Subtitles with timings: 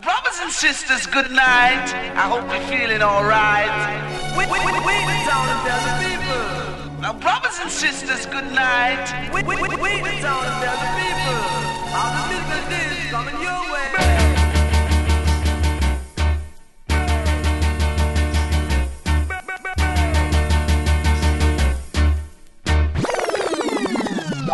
[0.00, 1.86] brothers and sisters, good night.
[2.16, 3.70] I hope you're feeling alright.
[4.36, 7.00] We, we, we, we the town and tell the people.
[7.00, 9.32] Now, brothers and sisters, good night.
[9.32, 11.40] We, we, we, we the town and tell the people.
[11.96, 13.76] All the business is coming your way.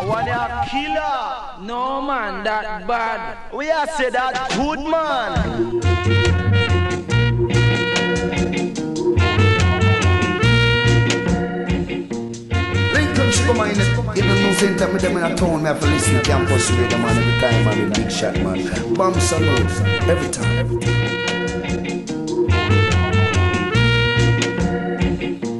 [0.02, 1.41] One a killer.
[1.62, 3.52] No man, that bad.
[3.54, 5.80] We are say that good man.
[14.62, 17.40] Sugar with them in a town, me have to listen to campus radio man every
[17.40, 18.94] time, man, with big shot man.
[18.94, 19.70] Bomb salute,
[20.08, 20.58] every time.
[20.58, 21.02] Every time.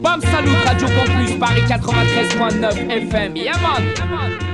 [0.03, 3.37] Bam Salut, Radio Campus, Paris 93.9 FM.
[3.37, 4.52] Yeah man.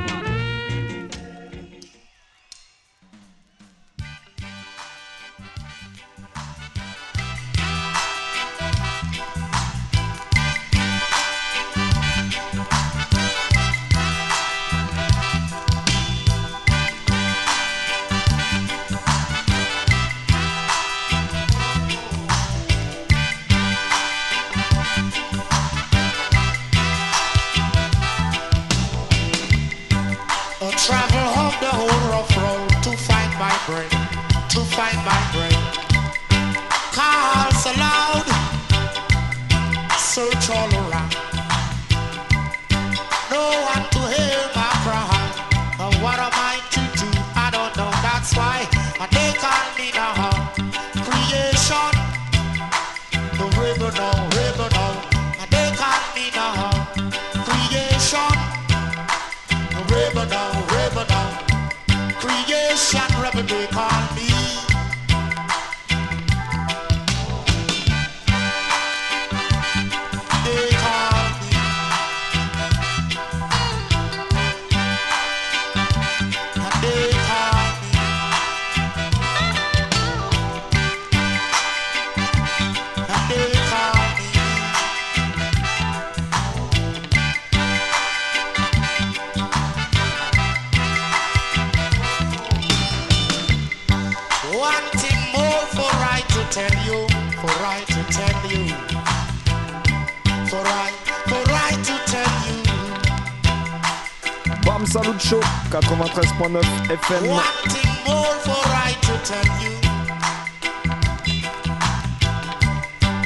[107.08, 107.28] FM.
[107.30, 107.42] One
[107.72, 109.72] thing more for I to tell you.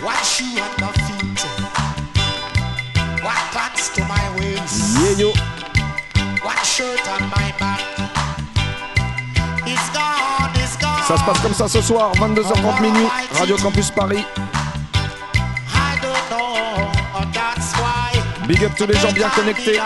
[0.05, 1.41] What shoe on my feet,
[3.25, 5.31] what pants to my waist, Yeah yo,
[6.45, 7.83] what shirt on my back.
[9.67, 11.03] It's gone, it's gone.
[11.09, 14.25] ça se passe comme ça ce soir, 22h30 minuit, Radio Campus Paris.
[15.75, 18.47] I don't know, that's why.
[18.47, 19.81] Big up tous les gens bien connectés.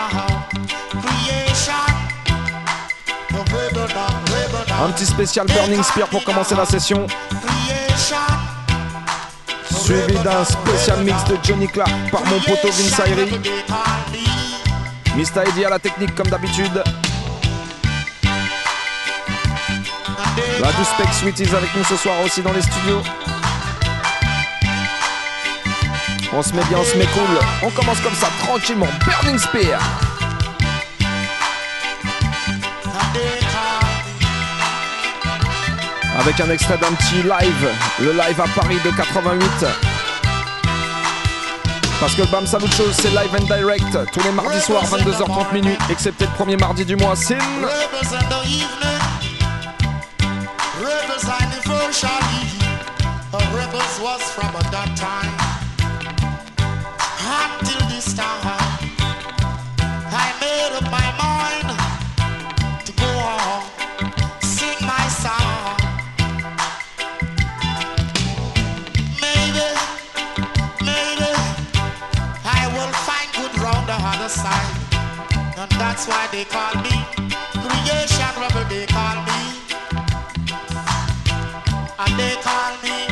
[4.79, 7.07] Un petit spécial Burning Spear pour commencer la session.
[9.71, 13.31] Suivi d'un spécial mix de Johnny Clark par mon poteau Vince Ayri.
[15.15, 15.49] Mr.
[15.49, 16.83] Eddie à la technique comme d'habitude.
[20.59, 23.01] La douce Spec Sweeties avec nous ce soir aussi dans les studios.
[26.33, 27.39] On se met bien, on se met cool.
[27.63, 28.87] On commence comme ça tranquillement.
[29.05, 29.79] Burning Spear.
[36.17, 37.69] Avec un extrait d'un petit live,
[37.99, 39.65] le live à Paris de 88.
[41.99, 45.53] Parce que le BAM Salut Show c'est live and direct tous les mardis soirs 22h30
[45.53, 47.37] minuit, excepté le premier mardi du mois, Sin.
[76.07, 76.89] That's why they call me
[77.53, 79.39] Creation Rebel, they call me.
[81.99, 83.07] And they call me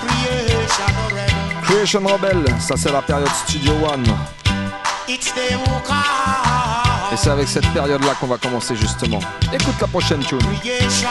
[0.00, 1.62] Creation Rebel.
[1.64, 4.04] Creation Rebel, ça c'est la période Studio One.
[5.08, 9.20] It's they who call Et c'est avec cette période là qu'on va commencer justement.
[9.52, 10.38] Écoute la prochaine tune.
[10.60, 11.08] Creation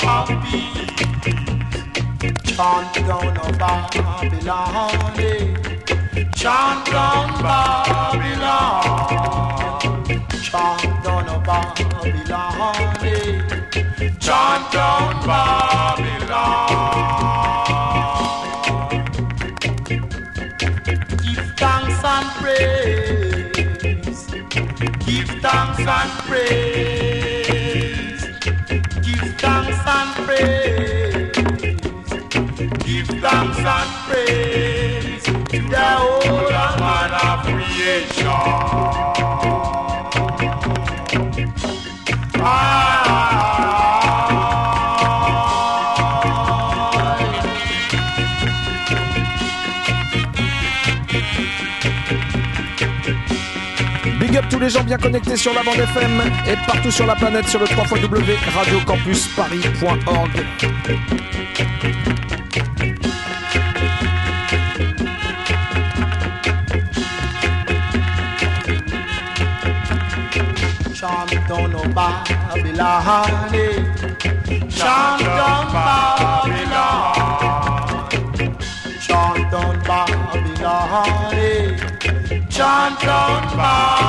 [0.00, 0.88] peace.
[2.44, 5.16] Chant down of Babylon.
[6.34, 8.82] Chant down Babylon.
[10.42, 12.94] Chant down of Babylon.
[14.20, 15.69] Chant down Babylon.
[54.70, 57.66] Les gens bien connectés sur la bande FM et partout sur la planète sur le
[57.66, 57.86] 3
[58.54, 60.30] radiocampusparis.org.
[70.94, 73.02] Chant down of Babylon.
[74.70, 77.10] Chant down Babylon.
[79.00, 80.86] Chant down Babylon.
[83.50, 83.99] Babylon.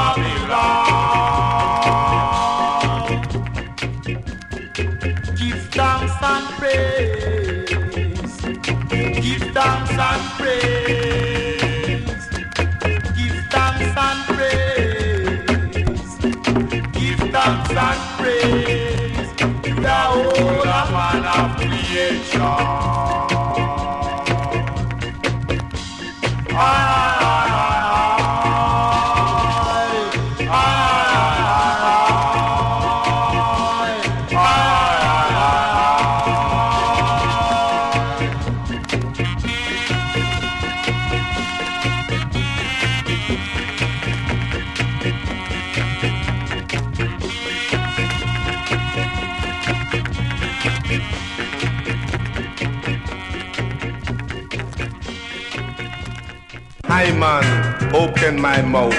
[58.22, 58.94] Man open my mouth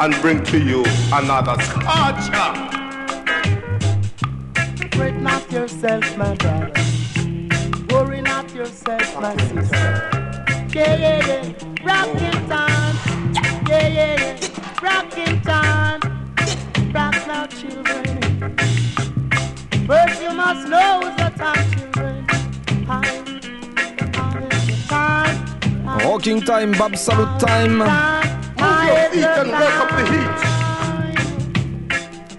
[0.00, 2.54] and bring to you another culture.
[4.92, 6.72] Fret not yourself, my brother.
[7.90, 10.10] Worry not yourself, my sister.
[10.74, 11.52] Yeah, yeah, yeah.
[11.84, 12.96] Rockin' time.
[13.68, 14.82] Yeah, yeah, yeah.
[14.82, 16.00] Rockin' time.
[16.92, 18.56] Rock now, children.
[19.86, 22.26] First you must know it's the time, children.
[22.86, 23.24] Time.
[24.12, 24.48] Time
[24.88, 25.84] time.
[25.84, 27.78] Time Rocking Time, Bab Salut Time.
[27.78, 28.37] Move
[28.88, 30.38] your feet and work up the heat.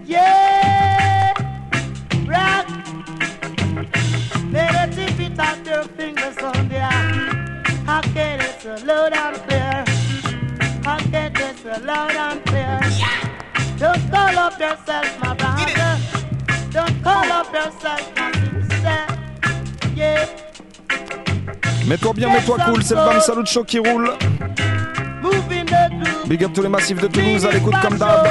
[0.06, 1.34] Yeah,
[2.34, 2.68] rock.
[4.52, 7.04] Let it tip it out your fingers on there.
[7.86, 9.84] How can it so loud and clear?
[10.84, 12.80] How can it so loud and clear?
[13.78, 15.98] Don't call up yourself, my brother.
[16.72, 18.32] Don't call up yourself, my
[18.68, 19.02] sister.
[19.96, 20.26] Yeah.
[21.88, 24.12] Mets-toi bien, mets-toi cool, c'est le Bam Salut Show qui roule.
[26.28, 28.28] Big up tous les massifs de Toulouse à l'écoute comme d'hab.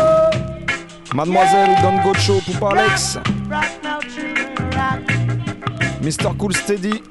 [1.15, 3.19] Mademoiselle, Don Gocho, Poupa Alex.
[6.03, 6.37] Mr.
[6.39, 7.03] Cool Steady.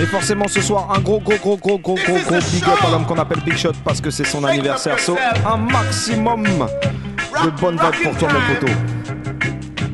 [0.00, 2.90] Et forcément ce soir un gros gros gros gros gros gros gros big up à
[2.90, 4.98] l'homme qu'on appelle Big Shot parce que c'est son anniversaire.
[4.98, 8.72] So un maximum de bonnes vibes pour toi mon poteau.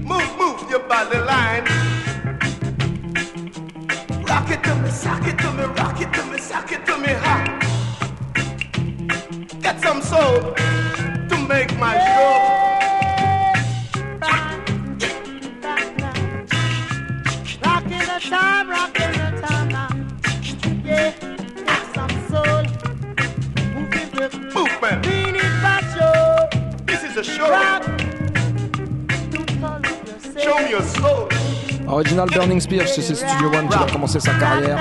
[0.04, 0.56] Move, move
[1.26, 1.64] line.
[4.28, 6.38] Rock it to me, to me, rock it to me,
[6.84, 7.45] to me.
[9.76, 10.54] Get some soul
[11.28, 12.32] to make my show.
[17.62, 19.88] Rockin' the time, rockin' the time now.
[20.82, 21.12] Yeah,
[21.66, 22.62] get some soul.
[23.74, 25.04] Moving the Movement.
[25.04, 26.10] Beanie Pacho.
[26.86, 27.50] This is a show.
[27.50, 27.84] Rock.
[29.30, 30.42] Don't call up yourself.
[30.42, 31.28] Show me your soul.
[31.88, 34.78] Original Burning Spears, c'est Studio One qui a commencé sa carrière.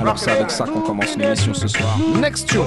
[0.00, 1.98] Alors c'est avec ça qu'on commence l'émission ce soir.
[2.18, 2.62] Next tune.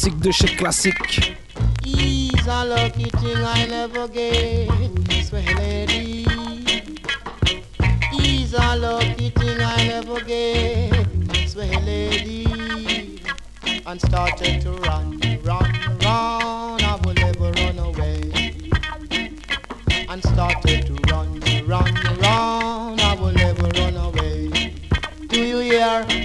[0.00, 1.36] classique de chez classique.
[1.84, 4.70] He's a lucky thing I never get,
[5.24, 6.26] sweet lady.
[8.10, 10.94] He's a lucky thing I never get,
[11.46, 13.20] sweet lady.
[13.84, 15.70] And started to run, run,
[16.02, 18.54] run, I will never run away.
[20.08, 24.72] And started to run, run, run, I will never run away.
[25.28, 26.19] Do you hear?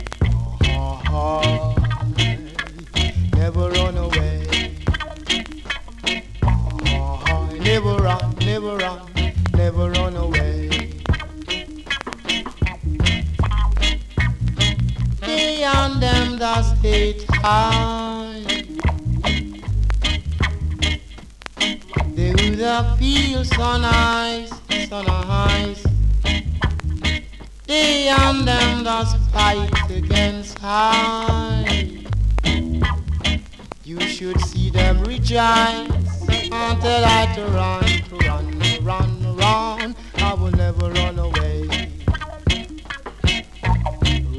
[37.15, 39.95] got to run, to run, run, run.
[40.17, 41.89] I will never run away.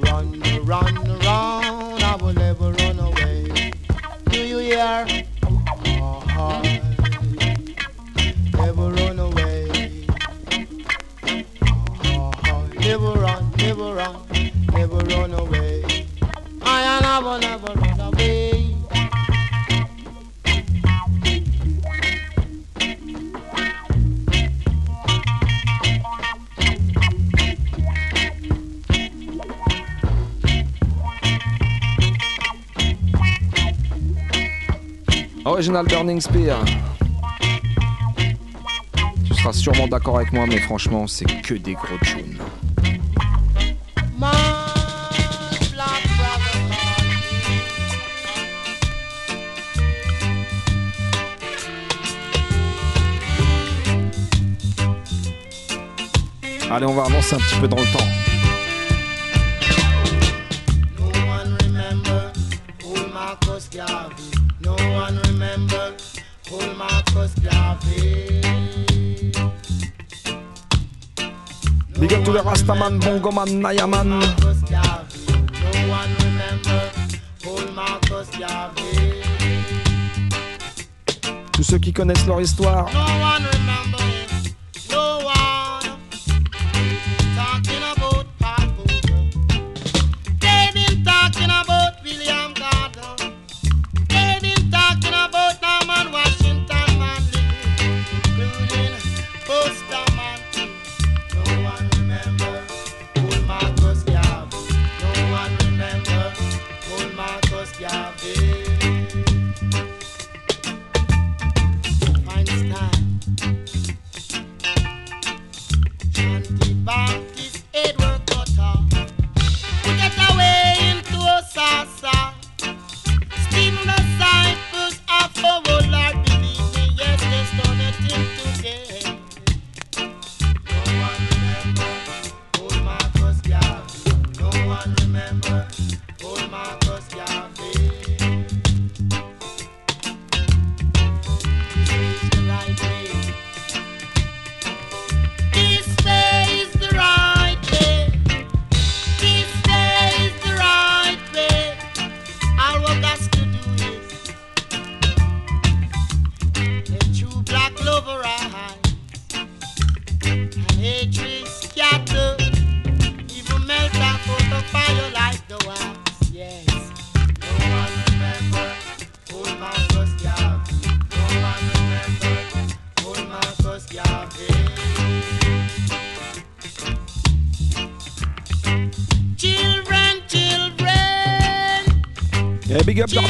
[0.03, 1.06] Run, run.
[35.73, 36.65] Burning Spear.
[39.25, 42.39] Tu seras sûrement d'accord avec moi, mais franchement, c'est que des gros tunes.
[56.71, 58.26] Allez, on va avancer un petit peu dans le temps.
[72.91, 74.21] man, bongo man, Naya man.
[81.53, 82.87] Tous ceux qui connaissent leur histoire.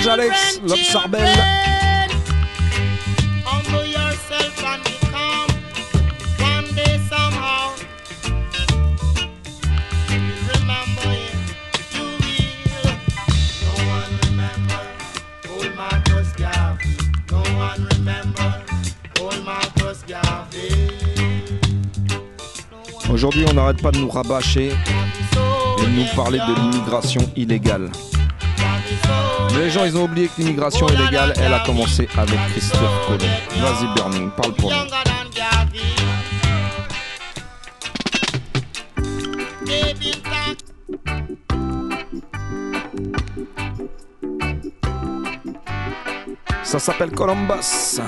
[0.09, 0.61] Alex,
[23.11, 27.91] Aujourd'hui, on n'arrête pas de nous rabâcher et de nous parler de l'immigration illégale.
[29.59, 33.19] Les gens, ils ont oublié que l'immigration illégale, elle a commencé avec Christophe Colomb.
[33.61, 34.77] Vas-y, Burning, parle pour nous.
[46.63, 48.01] Ça s'appelle Columbus.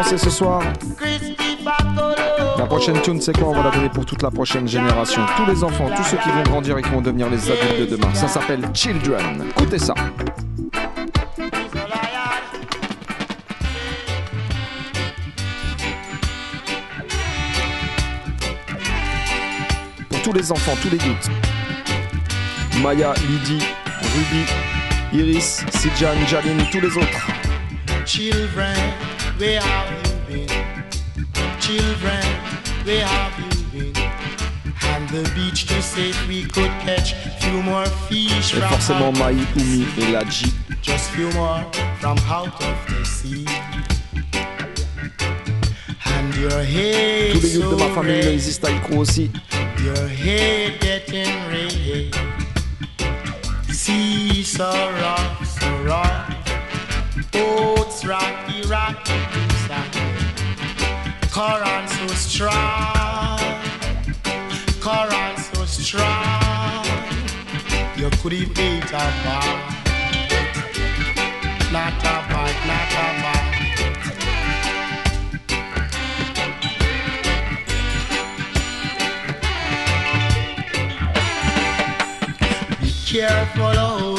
[0.00, 0.62] Ce soir.
[2.58, 5.22] La prochaine tune, c'est quoi On va la donner pour toute la prochaine génération.
[5.36, 7.96] Tous les enfants, tous ceux qui vont grandir et qui vont devenir les adultes de
[7.96, 8.12] demain.
[8.14, 9.44] Ça s'appelle Children.
[9.50, 9.94] Écoutez ça.
[20.08, 21.30] Pour tous les enfants, tous les doutes.
[22.82, 23.64] Maya, Lydie,
[24.14, 24.44] Ruby,
[25.12, 27.28] Iris, Sijan, Jaline, tous les autres.
[28.06, 28.81] Children.
[29.42, 30.48] Where have you been?
[31.58, 32.24] Children,
[32.84, 33.96] where have you been?
[34.84, 39.84] And the beach to say we could catch few more fish et forcément Mai, Umi
[39.98, 40.52] et Laji.
[40.80, 41.60] Just few more
[41.98, 43.44] from out of the sea.
[46.06, 49.30] And your head Tous les youths de ma famille, le Easy Style Crew aussi.
[49.84, 52.14] Your head getting red.
[53.72, 56.30] Sea so rough, so rough.
[57.32, 59.21] Boats rocky, rocky
[61.32, 63.38] Quran so strong,
[64.84, 66.84] Quran so strong.
[67.96, 69.64] You could have ate a bite,
[71.72, 73.48] not a bite, not a bite.
[82.82, 84.11] Be careful who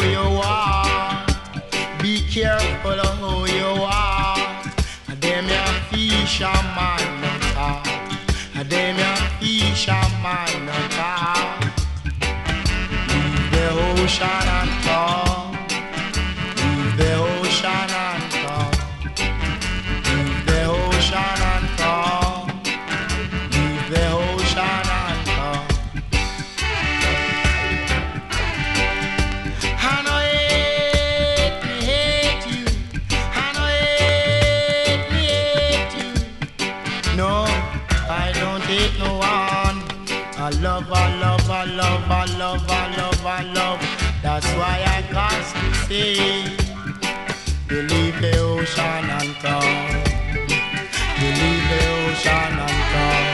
[14.04, 15.52] ocean and come.
[16.60, 18.72] Leave the ocean and come.
[20.08, 22.48] Leave the ocean and come.
[23.56, 25.68] Leave the ocean and come.
[29.80, 32.66] I know hate me, hate you.
[33.42, 36.12] I know hate me, hate you.
[37.16, 37.34] No,
[38.10, 39.78] I don't hate no one.
[40.46, 42.83] I love, I love, I love, I love, I
[45.94, 46.44] sea.
[47.70, 49.78] Leave the ocean and come.
[51.22, 53.32] You leave the ocean and come.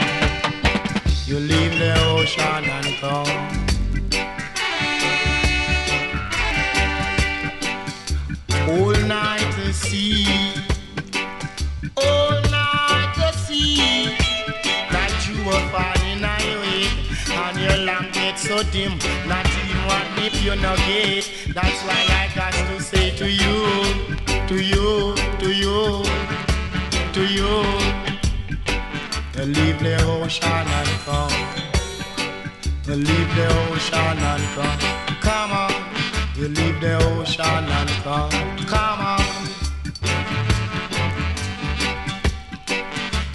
[1.28, 3.36] You leave the ocean and come.
[8.72, 10.26] All night the sea,
[11.96, 14.16] all night the sea,
[14.94, 16.82] that you were falling away,
[17.42, 18.92] and your lamp gets so dim
[20.26, 21.24] if you no get.
[21.54, 23.58] That's why I got to say to you,
[24.48, 26.04] to you, to you,
[27.14, 27.54] to you,
[29.34, 31.36] to leave the ocean and come,
[32.84, 34.80] to leave the ocean and come,
[35.20, 35.72] come on,
[36.36, 38.30] you leave the ocean and come,
[38.66, 39.40] come on.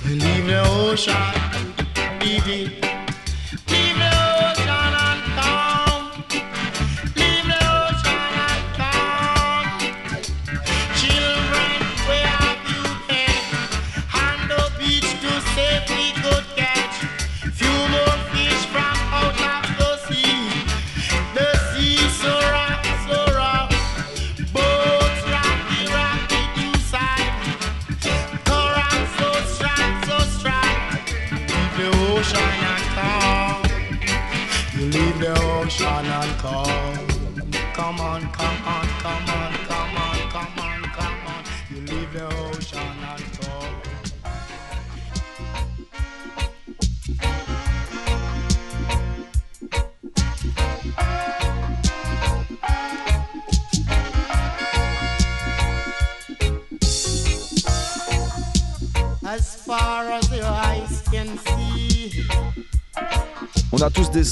[0.05, 1.15] You leave the ocean,
[2.21, 2.84] it.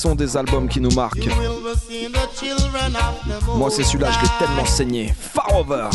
[0.03, 1.29] Tous des albums qui nous marquent.
[3.55, 5.13] Moi, c'est celui-là, je l'ai tellement saigné.
[5.17, 5.89] Far over.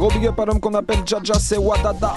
[0.00, 2.14] Gros big up à l'homme qu'on appelle Jaja, c'est Wadada.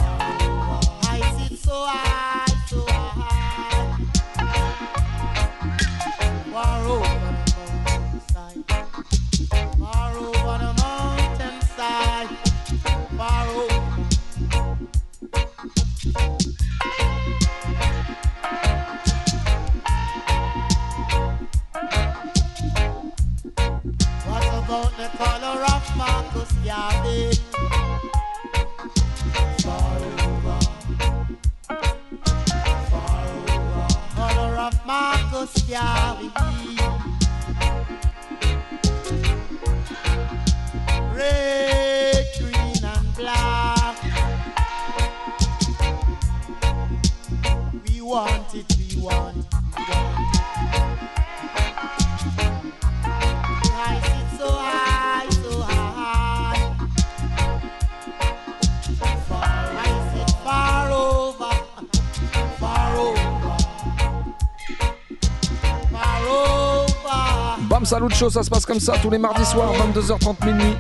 [68.14, 70.76] Salut Show, ça se passe comme ça tous les mardis soirs, 22h30 minuit.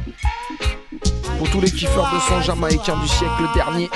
[1.39, 3.89] Pour tous les kiffeurs de son jamaïcain du siècle dernier.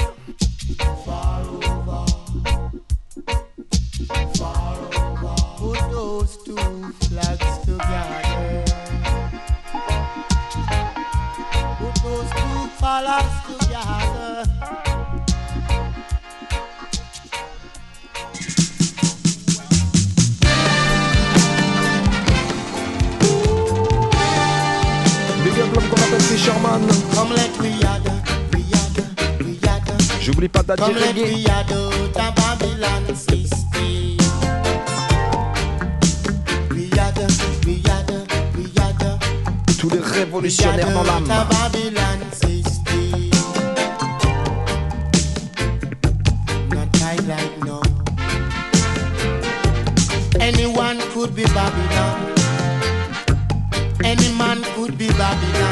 [30.75, 34.17] Come let we yada Babylon system.
[36.69, 37.27] We yada,
[37.65, 39.17] we yada, we yada.
[39.79, 41.25] Tous les révolutionnaires dans l'âme.
[41.25, 43.31] Babylon system.
[46.75, 47.81] Not time like no.
[50.41, 52.35] Anyone could be Babylon.
[54.03, 55.66] Any man could be Babylon.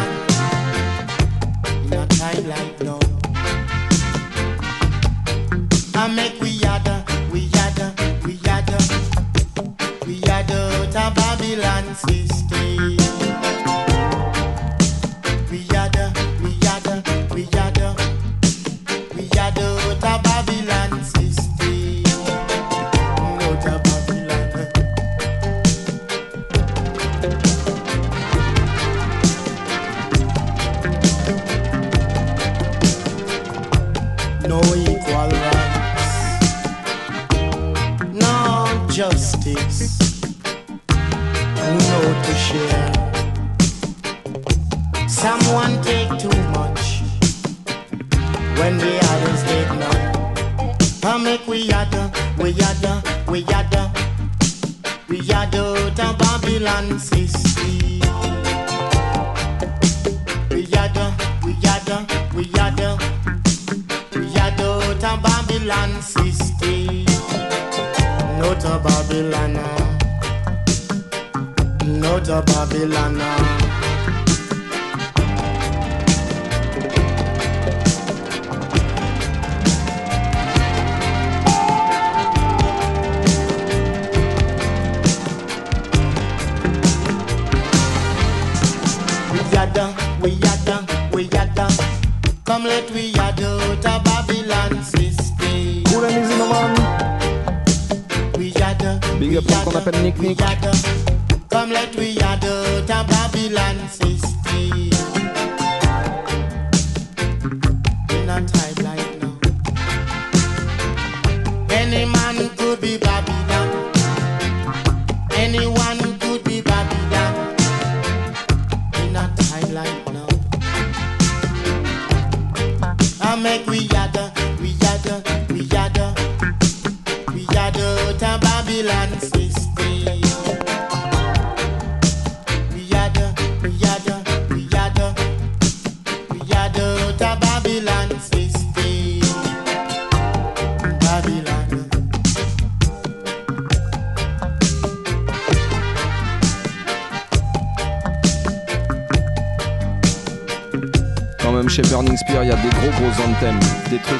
[151.55, 154.19] même chez Burning Spear, il y a des gros gros anthems, des trucs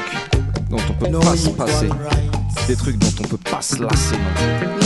[0.70, 1.88] dont on peut pas se passer,
[2.66, 4.16] des trucs dont on peut pas se lasser.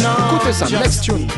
[0.02, 0.36] Non.
[0.36, 1.28] Écoutez ça, next tune.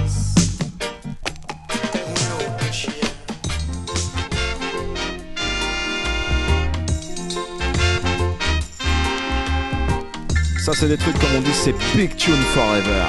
[10.65, 13.05] Ça, c'est des trucs, comme on dit, c'est Big Tune Forever.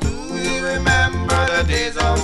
[0.00, 2.16] Do you remember the days of?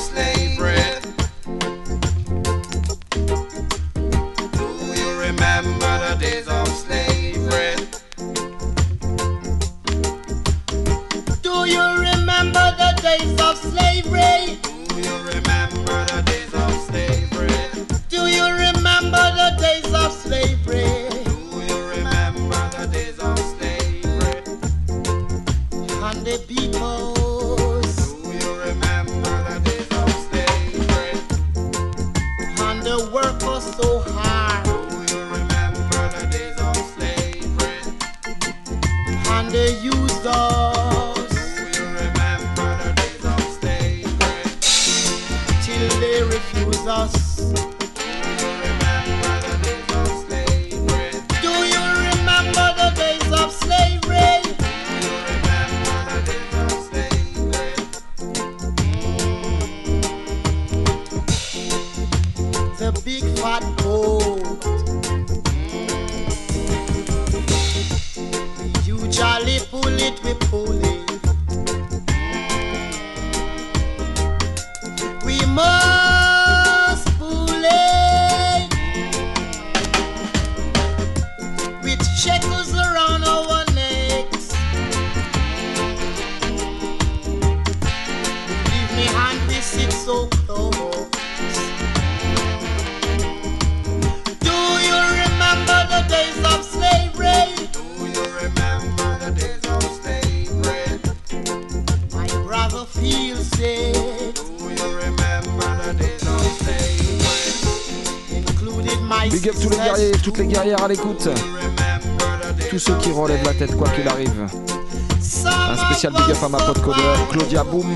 [110.23, 111.29] toutes les guerrières à l'écoute,
[112.71, 114.47] tous ceux qui relèvent la tête quoi qu'il arrive.
[115.45, 117.95] Un spécial big up à ma pote codeur, Claudia Boom.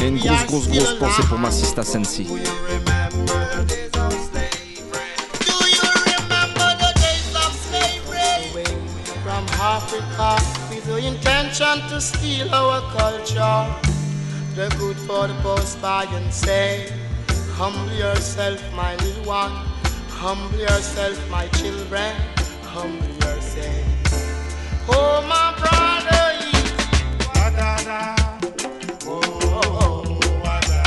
[0.00, 2.26] Et une grosse, grosse, grosse pensée pour ma sista Sensi.
[9.64, 10.36] Africa
[10.70, 13.66] with the intention to steal our culture,
[14.56, 17.01] the good for the post buy and save.
[17.54, 19.52] Humble yourself, my little one.
[20.08, 22.14] Humble yourself, my children.
[22.64, 24.88] Humble yourself.
[24.88, 26.26] Oh, my brother,
[27.34, 28.16] da, da, da.
[29.06, 30.82] Oh, oh, oh, da,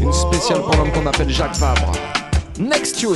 [0.00, 1.92] Une spéciale pour l'homme qu'on appelle Jacques Vabre.
[2.58, 3.10] Next tune.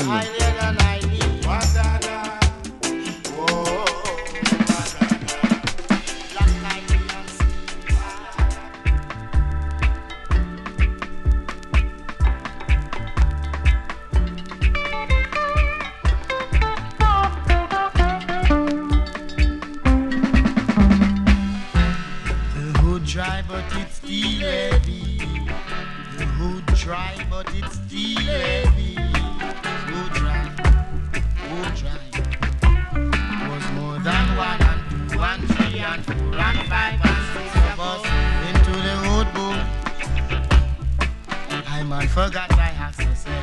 [41.78, 43.40] time and forgot I have to say.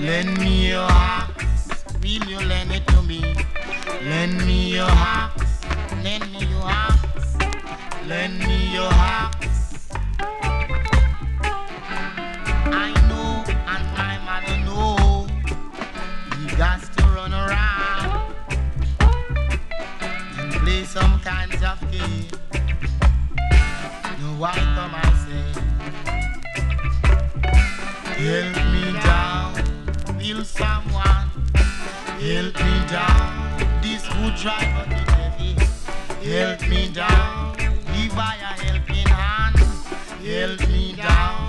[0.00, 3.22] Lend me your axe, will you lend it to me?
[4.02, 5.60] Lend me your axe,
[6.02, 7.36] lend me your axe,
[8.06, 9.88] lend me your axe.
[12.84, 15.26] I know and my mother know
[16.36, 18.34] he got to run around
[20.38, 22.26] and play some kinds of game.
[24.20, 25.17] No, I come
[28.18, 29.54] Help me down,
[30.16, 33.80] will someone help me down?
[33.80, 35.54] This screwdriver is heavy.
[36.28, 39.56] Help me down, give I a helping hand.
[40.24, 41.47] Help me down.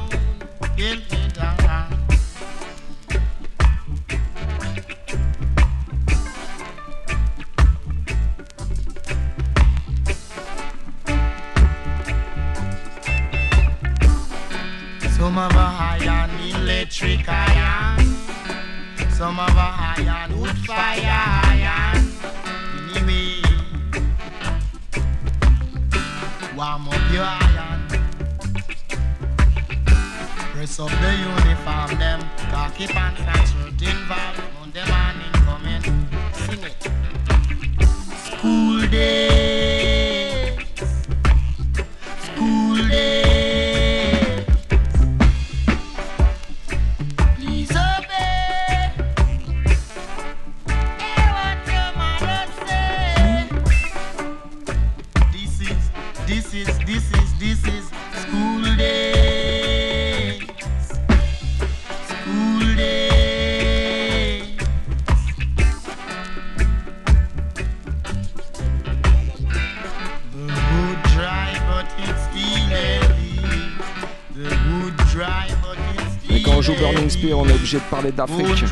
[77.69, 78.65] obligé de parler d'Afrique.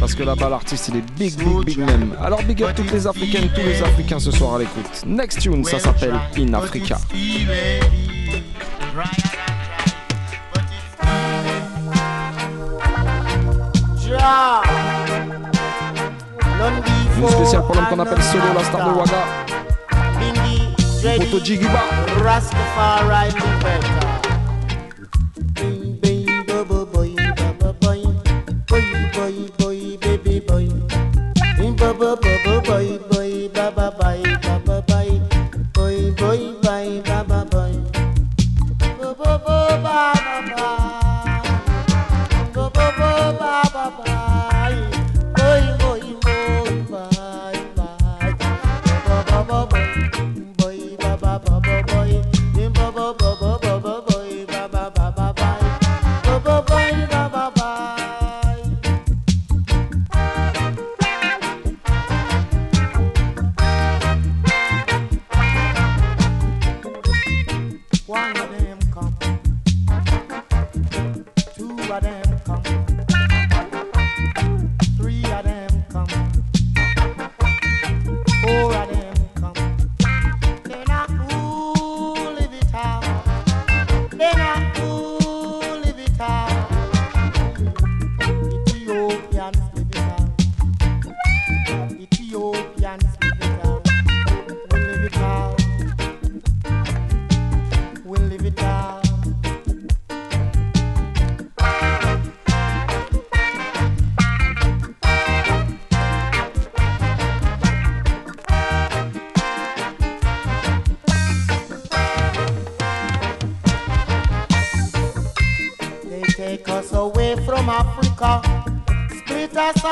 [0.00, 2.16] Parce que là-bas, l'artiste, il est big, big, big même.
[2.20, 5.04] Alors, big up toutes les Africaines, tous les Africains ce soir à l'écoute.
[5.06, 6.98] Next tune, ça s'appelle In Africa.
[17.18, 19.24] Une spéciale pour l'homme qu'on appelle Solo, la star de Waga.
[21.18, 21.82] Moto Jigiba.
[22.24, 23.32] Rastafari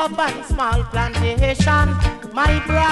[0.05, 1.87] up on small plantation.
[2.31, 2.84] My brother.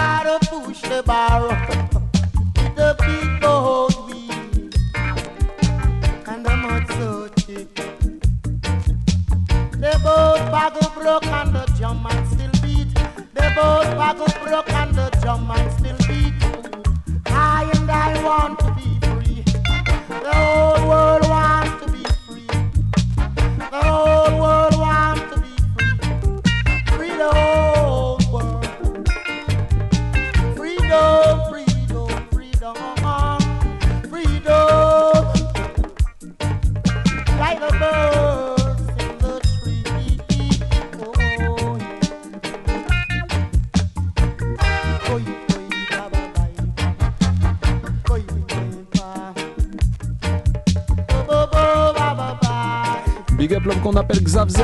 [53.84, 54.60] qu'on appelle Xav Z.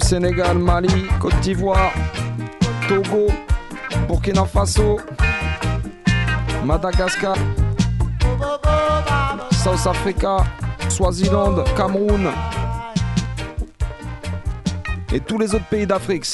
[0.00, 1.92] Sénégal, Mali, Côte d'Ivoire,
[2.88, 3.26] Togo,
[4.08, 4.98] Burkina Faso,
[6.64, 7.36] Madagascar,
[9.50, 10.44] South Africa,
[10.88, 12.30] Swaziland, Cameroun
[15.12, 16.24] et tous les autres pays d'Afrique.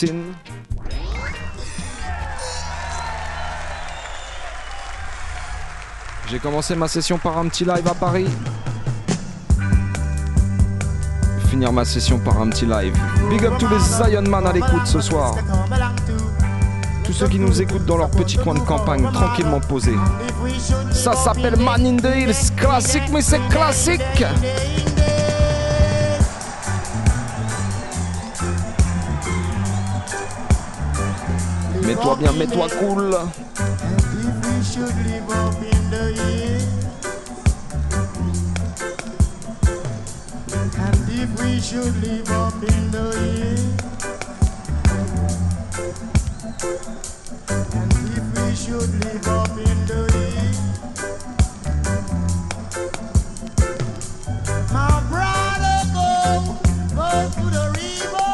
[6.30, 8.28] J'ai commencé ma session par un petit live à Paris
[11.58, 12.96] finir ma session par un petit live.
[13.30, 15.34] Big up tous les Zion Man à l'écoute ce soir.
[17.02, 19.96] Tous ceux qui nous écoutent dans leur petit coin de campagne, tranquillement posés.
[20.92, 22.52] Ça s'appelle Man in the Hills.
[22.56, 24.24] Classique, mais c'est classique.
[31.82, 33.16] Mets-toi bien, mets-toi cool.
[41.58, 43.58] We should live up in the hill.
[47.74, 50.54] And if we should live up in the hill,
[54.72, 56.10] my brother go,
[56.94, 58.30] go to the river.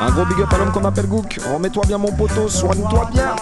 [0.00, 1.40] Un gros big up à l'homme qu'on appelle Gook.
[1.52, 3.34] Remets-toi bien mon poteau, soigne-toi bien.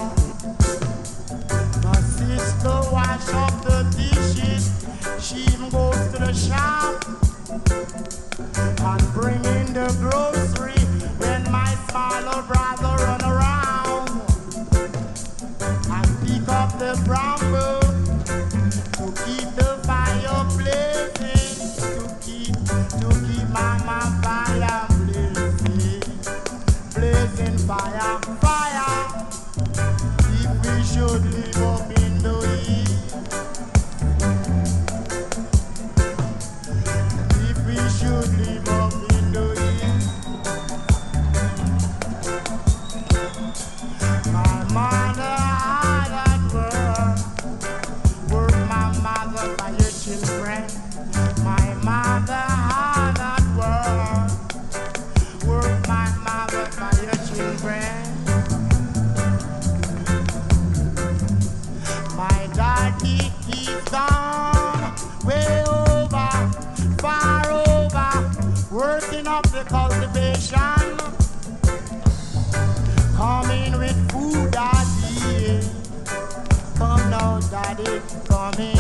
[77.76, 78.78] Somebody coming.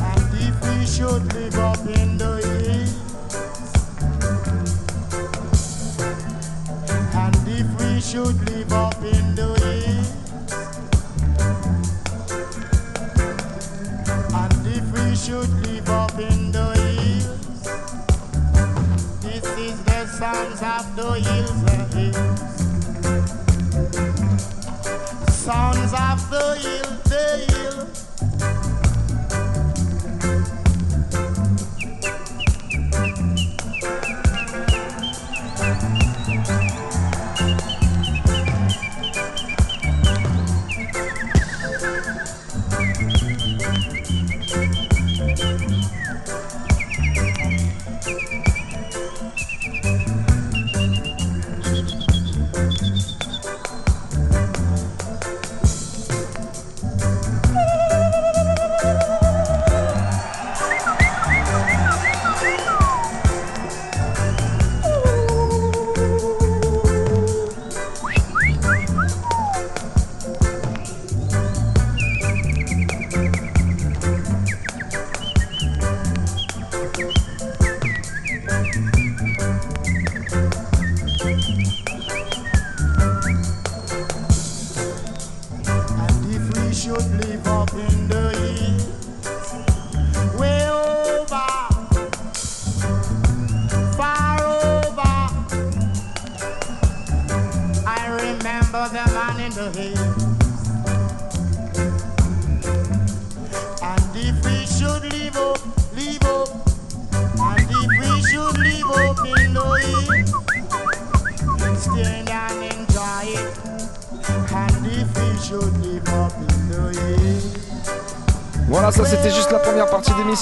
[0.00, 2.94] And if we should live up in the hills,
[7.14, 10.12] and if we should live up in the hills,
[14.34, 17.62] and if we should live up in the hills,
[19.20, 22.40] this is the sons of the hills, the hills.
[25.34, 27.63] Sons of the hill, the hill.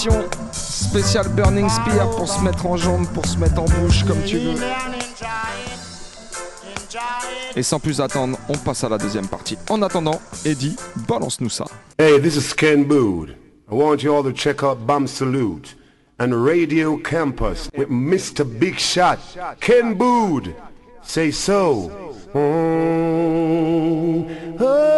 [0.05, 0.31] Partie d'émission.
[0.53, 4.39] Spécial Burning Spear pour se mettre en jambe, pour se mettre en bouche comme tu
[4.39, 4.55] veux.
[7.57, 9.59] Et sans plus attendre, on passe à la deuxième partie.
[9.69, 10.77] En attendant, Eddie,
[11.09, 11.65] balance-nous ça.
[11.99, 13.37] Hey, this is Ken Bood.
[13.71, 15.77] I want you all to check out Bam Salute
[16.19, 18.45] and Radio Campus with Mr.
[18.45, 19.19] Big Shot,
[19.61, 20.55] Ken Bood.
[21.03, 21.91] Say so.
[22.35, 22.39] Mm,
[24.61, 24.92] oh, oh.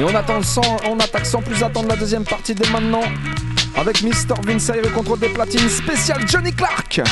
[0.00, 3.02] Et on attend sans, on attaque sans plus attendre la deuxième partie dès maintenant.
[3.76, 4.32] Avec Mr.
[4.42, 7.02] Vince et le contrôle des platines spécial Johnny Clark.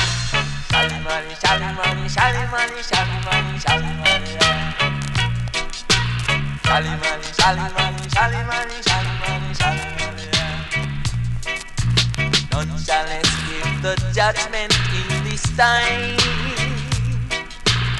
[12.51, 16.17] None shall escape the judgment in this time.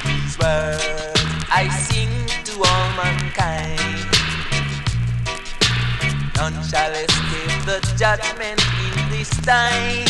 [0.03, 0.83] These words
[1.51, 2.09] I sing
[2.45, 3.98] to all mankind.
[6.39, 10.07] None shall escape the judgment in this time.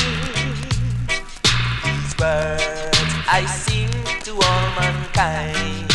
[1.83, 3.89] These words I sing
[4.25, 5.89] to all mankind.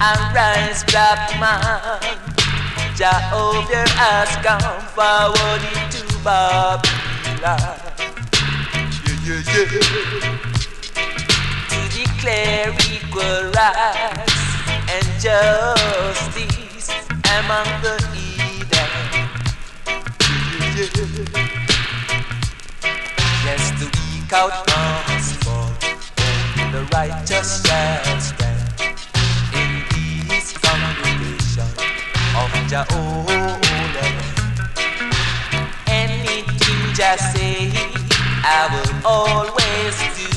[0.00, 2.00] Arise, black man.
[2.96, 7.76] Jehovah has come forward into Babylon.
[9.04, 9.88] Yeah, yeah, yeah.
[11.68, 14.40] To declare equal rights
[14.88, 16.88] and justice
[17.38, 18.11] among the
[20.74, 20.88] Yes,
[23.78, 24.66] the weak out
[25.06, 25.70] must fall,
[26.56, 28.96] only the righteous shall stand.
[29.52, 29.84] In
[30.28, 31.68] this congregation
[32.34, 33.60] of Jehovah,
[35.88, 37.70] anything just say,
[38.42, 40.30] I will always do.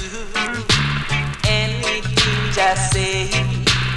[1.47, 3.31] Anything just say,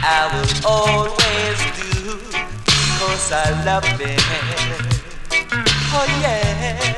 [0.05, 4.98] I will always do, because I love them.
[6.01, 6.89] Oh yes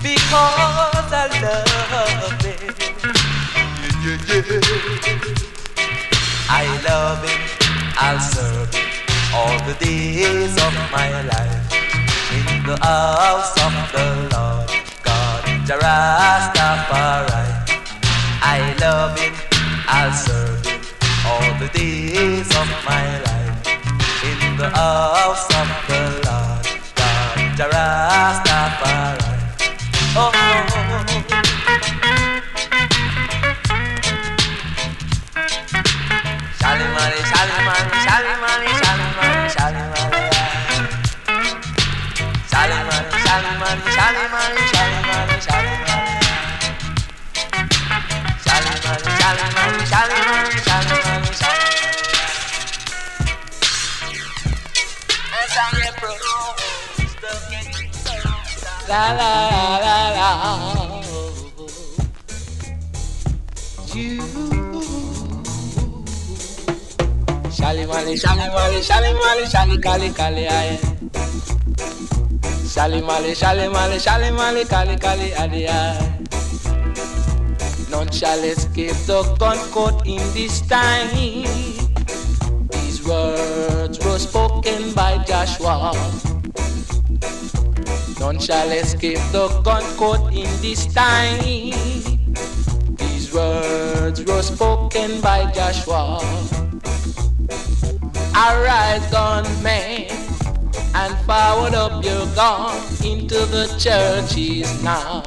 [0.00, 2.74] because I love him.
[4.04, 5.40] Yeah, yeah, yeah.
[6.48, 7.40] I love him,
[7.98, 8.88] I'll serve him
[9.34, 11.66] all the days of my life.
[12.30, 14.70] In the house of the Lord,
[15.02, 17.46] God, Jarastafari.
[18.42, 19.34] I love him,
[19.88, 20.80] I'll serve him
[21.26, 23.66] all the days of my life.
[24.22, 26.29] In the house of the Lord,
[27.60, 29.20] the Rastafari.
[30.16, 30.69] Oh.
[58.90, 60.30] La la la la.
[63.94, 64.18] You.
[67.52, 70.78] Shally Mally, Shally Mally, Shally Mally, Shally Kali Kali aye.
[72.66, 76.20] Shally Mally, Shally Mally, Shally Mally, Kali Kali aye.
[77.92, 79.22] None shall escape the
[79.70, 81.10] caught in this time.
[82.72, 86.29] These words were spoken by Joshua.
[88.20, 89.82] None shall escape the gun
[90.30, 91.40] in this time.
[92.96, 96.20] These words were spoken by Joshua.
[98.36, 100.04] Arise, gunmen,
[100.94, 105.22] and forward up your gun into the churches now.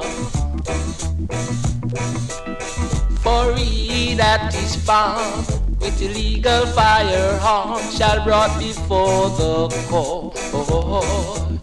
[3.24, 5.48] For he that is found
[5.80, 11.53] with illegal firearms shall brought before the court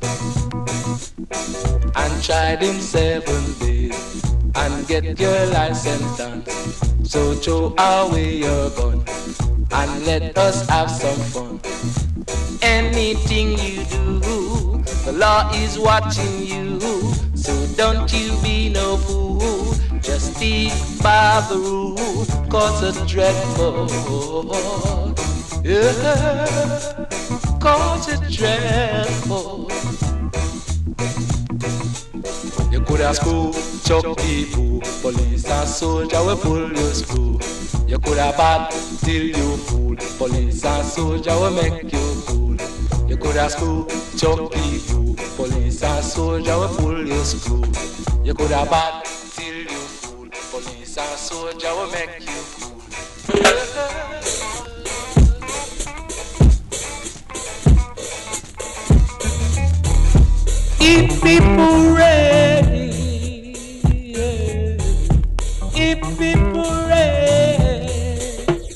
[2.32, 4.24] tried in seven days
[4.56, 6.42] and get your license done.
[7.04, 9.04] So throw away your gun
[9.70, 11.60] and let us have some fun.
[12.62, 16.80] Anything you do, the law is watching you.
[17.36, 19.74] So don't you be no fool.
[20.02, 20.72] Just stick
[21.04, 23.90] by the rule, cause it's dreadful.
[25.66, 27.08] Yeah,
[27.60, 29.70] cause it's dreadful.
[32.82, 33.54] You could have school,
[33.86, 37.40] chuck people, police and soldier will pull your screw.
[37.88, 38.72] You could have bad
[39.04, 42.58] till you fool, police and soldier will make you cool.
[43.08, 43.86] You could have school,
[44.18, 47.64] chuck people, police and soldier will pull your screw.
[48.24, 52.82] You could have bad till you fool, police and soldier will make you cool.
[60.84, 62.41] If people ready,
[66.22, 66.62] people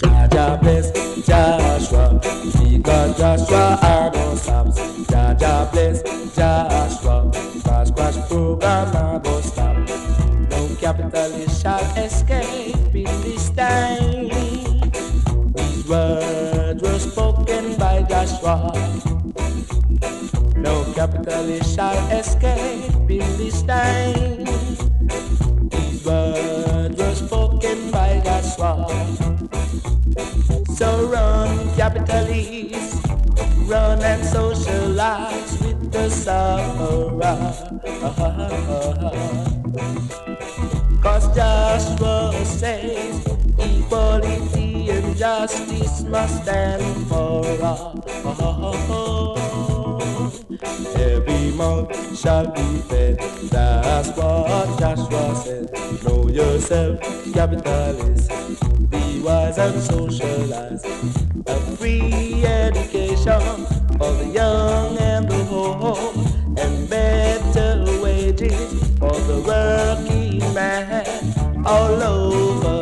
[0.02, 0.90] Jaja bless
[1.28, 4.80] Joshua, because Joshua are no stops.
[5.12, 6.02] Jaja bless
[6.36, 7.32] Joshua,
[7.64, 9.78] crash crash program are go stop.
[10.50, 14.30] No capitalist shall escape in this time.
[15.54, 18.74] These words were spoken by Joshua.
[20.58, 24.65] No capitalist shall escape in this time.
[28.56, 28.72] So
[31.12, 33.06] run, capitalists,
[33.68, 37.36] run and socialize with the Sahara.
[41.04, 43.28] Cause Joshua says
[43.60, 49.35] equality and justice must stand for all.
[50.64, 53.20] Every mouth shall be fed.
[53.50, 55.72] That's what Joshua said.
[56.04, 57.02] Know yourself,
[57.34, 58.32] capitalist.
[58.90, 60.84] Be wise and socialize.
[61.48, 63.66] A free education
[63.98, 66.16] for the young and the old.
[66.58, 72.75] And better wages for the working man all over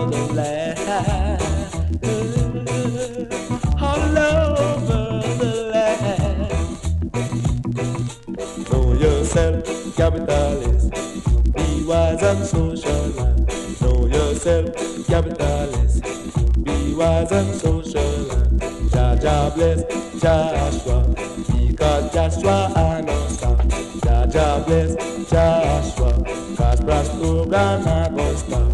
[17.33, 18.47] and socialize.
[18.93, 19.81] Jaja bless
[20.21, 20.99] Joshua.
[21.67, 22.57] Because Joshua
[23.29, 23.57] stop.
[24.05, 24.95] Jaja bless
[25.31, 26.13] Joshua.
[26.55, 28.69] Cause brass program I go stop.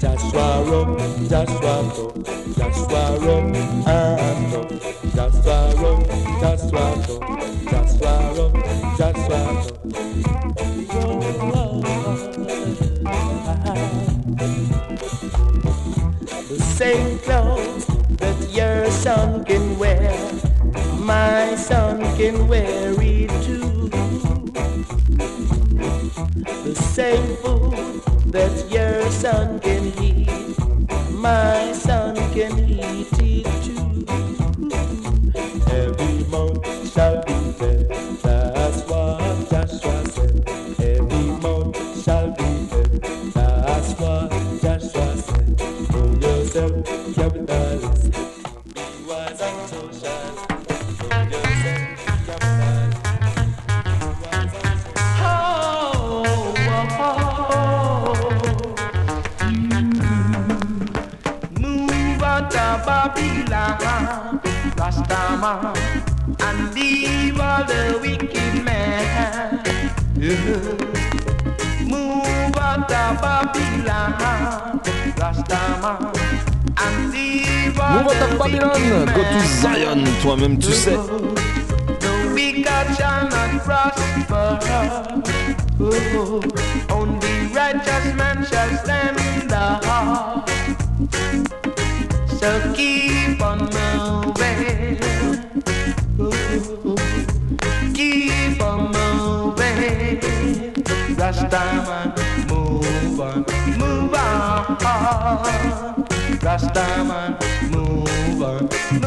[0.00, 0.98] Joshua rum,
[1.28, 2.04] Joshua go,
[2.56, 4.60] Joshua rum and go,
[5.14, 6.04] Joshua rum,
[6.40, 7.14] Joshua go,
[7.70, 8.52] Joshua rum,
[8.98, 9.77] Joshua
[14.38, 14.46] The
[16.60, 17.86] same clothes
[18.18, 20.16] that your son can wear,
[21.00, 22.87] my son can wear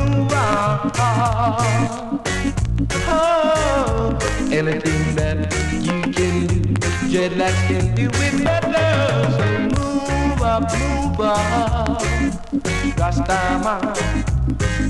[0.01, 0.91] on.
[3.07, 4.17] Oh,
[4.51, 6.59] anything that you can do,
[7.09, 9.31] dreadlocks can do it better.
[9.37, 9.45] So
[9.75, 12.01] move up, move up,
[12.97, 13.81] Rastaman,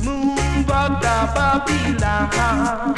[0.06, 2.96] move up the Babylon,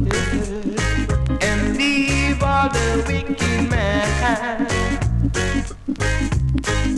[0.00, 1.48] yeah.
[1.48, 4.66] and leave all the wicked men.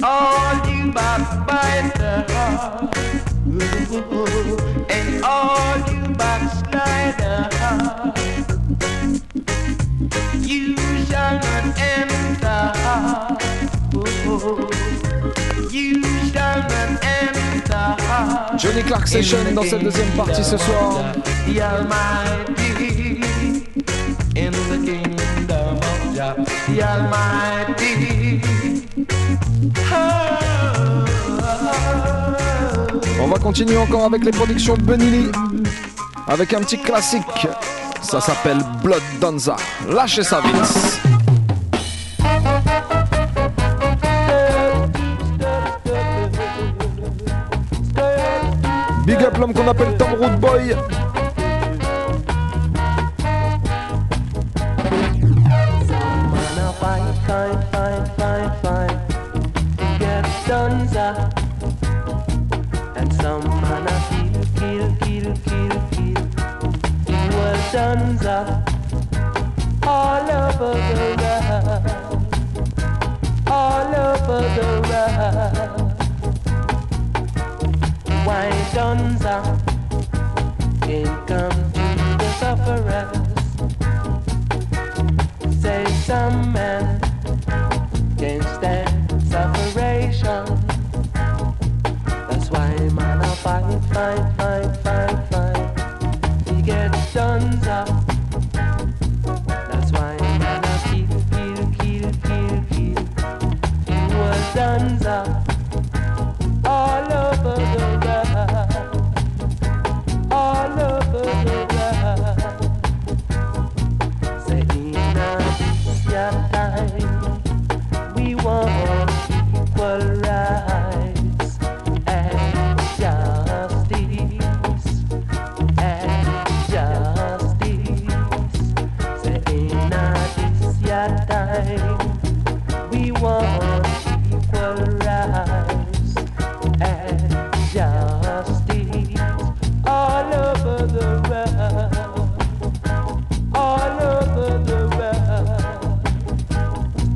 [0.03, 2.93] All you backbiters
[3.61, 7.55] and all you backsliders,
[10.40, 10.76] you
[11.07, 12.72] shall not enter.
[15.70, 16.02] You
[16.32, 17.96] shall not enter.
[18.59, 21.12] Johnny Clark Session dans cette deuxième partie ce soir.
[21.46, 23.20] The Almighty
[24.36, 26.34] in the kingdom of Jah,
[26.66, 28.40] the Almighty.
[33.21, 35.31] On va continuer encore avec les productions de Lee.
[36.27, 37.47] Avec un petit classique.
[38.03, 39.57] Ça s'appelle Blood Danza.
[39.89, 41.01] Lâchez ça, Vince.
[49.07, 50.75] Big up l'homme qu'on appelle Tom Root Boy.
[67.75, 68.39] Was Dunza
[69.85, 71.83] all over the world,
[73.49, 75.93] all over the world.
[78.25, 79.37] Why Dunza
[80.83, 81.87] can't come to
[82.18, 83.14] the sufferers?
[85.61, 87.01] say some men
[88.18, 90.45] can't stand separation.
[92.29, 94.84] That's why man I fight, fight, fight.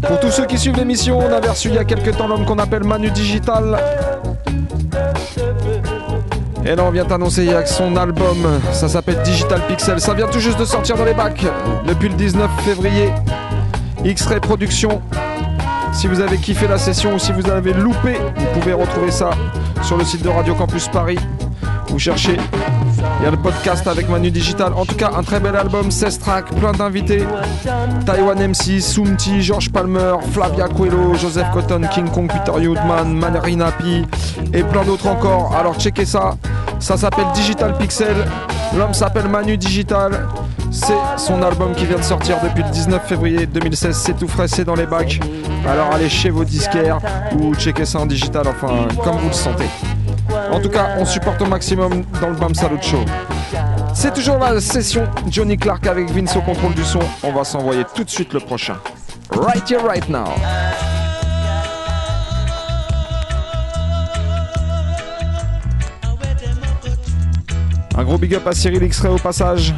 [0.09, 2.47] Pour tous ceux qui suivent l'émission, on avait reçu il y a quelques temps l'homme
[2.47, 3.79] qu'on appelle Manu Digital.
[6.65, 10.01] Et là, on vient t'annoncer avec son album, ça s'appelle Digital Pixel.
[10.01, 11.45] Ça vient tout juste de sortir dans les bacs
[11.87, 13.11] depuis le 19 février.
[14.03, 15.03] X-Ray Production.
[15.93, 19.31] Si vous avez kiffé la session ou si vous avez loupé, vous pouvez retrouver ça
[19.83, 21.19] sur le site de Radio Campus Paris.
[21.89, 22.37] Vous cherchez,
[23.19, 24.73] il y a le podcast avec Manu Digital.
[24.75, 27.25] En tout cas, un très bel album, 16 tracks, plein d'invités.
[28.07, 34.03] Taiwan MC, Sumti, George Palmer, Flavia Coelho, Joseph Cotton, King Kong, Peter Youdman, Marina P
[34.53, 35.55] et plein d'autres encore.
[35.57, 36.37] Alors checkez ça,
[36.79, 38.17] ça s'appelle Digital Pixel.
[38.77, 40.27] L'homme s'appelle Manu Digital.
[40.71, 43.97] C'est son album qui vient de sortir depuis le 19 février 2016.
[43.97, 45.19] C'est tout frais, c'est dans les bacs.
[45.67, 46.99] Alors allez chez vos disquaires
[47.39, 49.67] ou checkez ça en digital, enfin comme vous le sentez.
[50.51, 53.05] En tout cas, on supporte au maximum dans le Bam Salut Show.
[53.95, 57.01] C'est toujours la session Johnny Clark avec Vince au contrôle du son.
[57.23, 58.77] On va s'envoyer tout de suite le prochain.
[59.31, 60.25] Right here, right now.
[67.97, 69.75] Un gros big up à Cyril X-Ray au passage.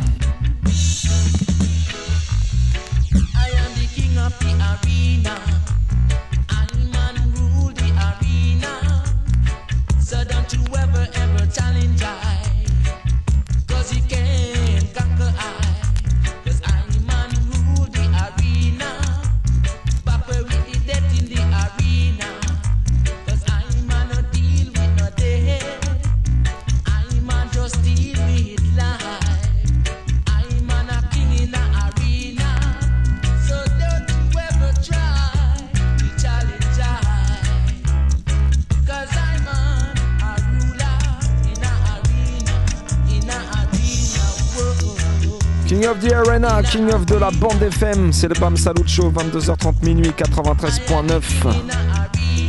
[46.01, 50.11] The Arena, King of de la bande FM, c'est le BAM Salut Show, 22h30 minuit,
[50.11, 51.21] 93.9.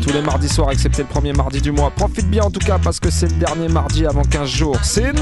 [0.01, 1.91] Tous les mardis soirs, excepté le premier mardi du mois.
[1.91, 4.77] Profite bien en tout cas parce que c'est le dernier mardi avant 15 jours.
[4.83, 5.13] Sin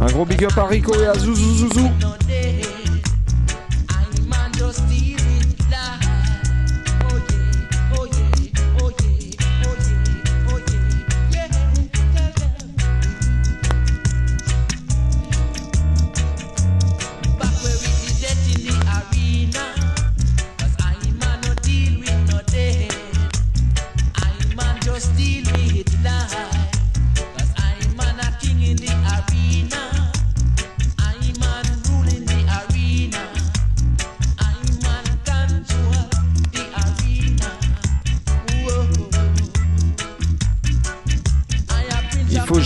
[0.00, 1.90] Un gros big up à Rico et à Zouzou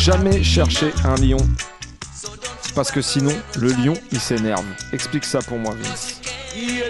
[0.02, 1.38] jamais chercher un lion.
[2.74, 4.64] Parce que sinon, le lion, il s'énerve.
[4.92, 6.18] Explique ça pour moi, Vince.
[6.54, 6.84] You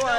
[0.00, 0.16] a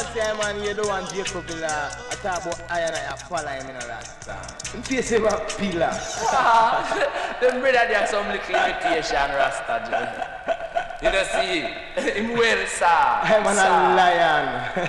[11.11, 11.65] don't see
[12.11, 12.85] him well sir.
[12.85, 13.95] I'm an Sir.
[13.99, 14.45] lion.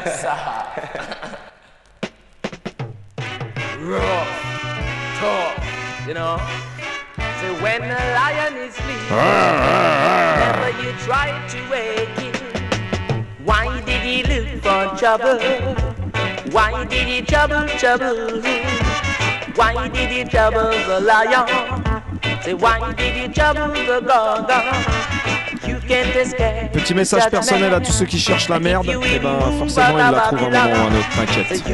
[0.07, 0.36] Sir.
[3.80, 4.47] Rough,
[6.07, 6.39] you know?
[7.41, 12.35] So when a lion is sleeping, never you try to wake him.
[13.45, 15.39] Why did he look for trouble?
[16.53, 18.43] Why did he trouble, trouble?
[19.57, 21.47] Why did he trouble the lion?
[22.43, 25.09] Say why did he trouble the.
[26.73, 30.21] Petit message personnel à tous ceux qui cherchent la merde, et ben forcément ils la
[30.21, 31.64] trouvent un moment ou un autre, t'inquiète.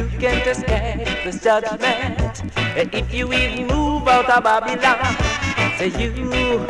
[2.41, 5.15] And if you even move out of Babylon,
[5.77, 6.65] say you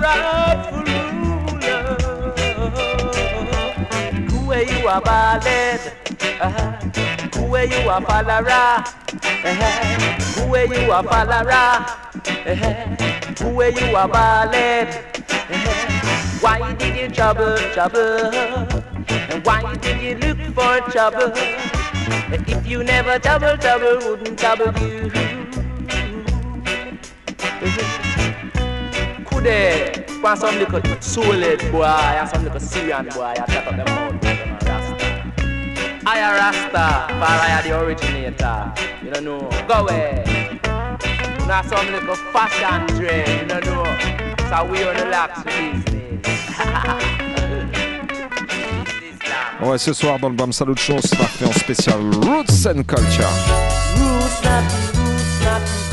[0.00, 1.96] Rightful ruler.
[4.30, 5.80] Who where you are ballad?
[6.40, 6.72] Uh-huh.
[7.36, 8.02] Who you are?
[9.44, 9.80] Uh-huh.
[10.36, 11.04] Who where you are?
[11.04, 12.74] Uh-huh.
[13.38, 14.88] Who where you are ballad?
[16.40, 18.32] Why did you trouble, trouble?
[19.10, 21.32] And why did you look for trouble?
[22.32, 25.10] If you never trouble, trouble wouldn't trouble you.
[29.40, 33.74] Could they find some little solid boy and some little Syrian boy I shut up
[33.74, 35.32] them mouth them a Rasta.
[36.06, 38.72] I a Rasta, for I are the originator.
[39.02, 39.48] You don't know.
[39.66, 40.60] Go away.
[41.48, 43.84] Now some little fashion trend, you don't know.
[44.50, 46.26] So we on the lax business.
[49.62, 52.82] Ouais, ce soir dans le BAM Salut Show, on sera fait en spécial Roots and
[52.82, 53.24] Culture.
[53.96, 54.44] Roots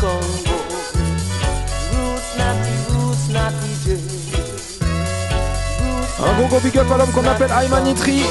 [0.02, 0.47] roots
[6.48, 8.22] gros big up à l'homme qu'on appelle Ayman Nitri.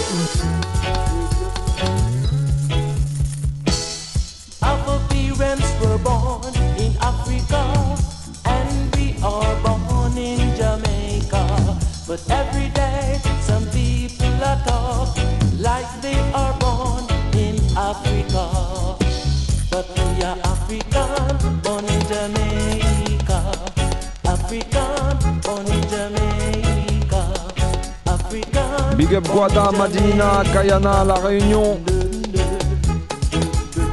[29.37, 31.79] Guada, Madina, Guyana, La Réunion.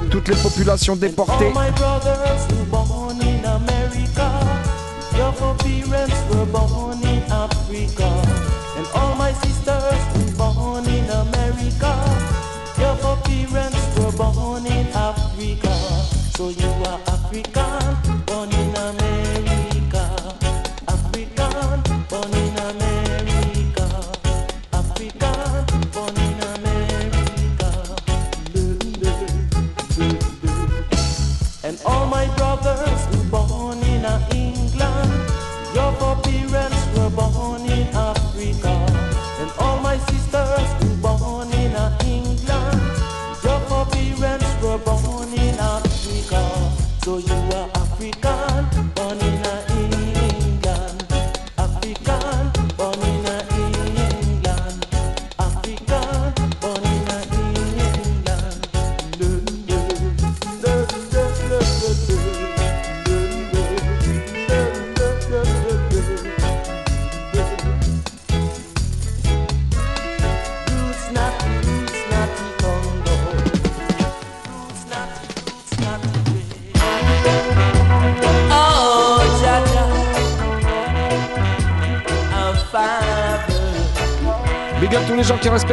[0.10, 1.52] Toutes les populations déportées.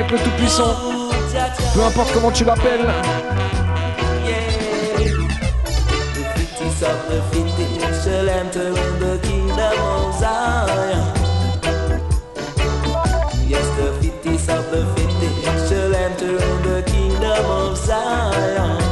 [0.09, 0.75] le Tout-Puissant.
[1.75, 2.87] Peu importe comment tu l'appelles.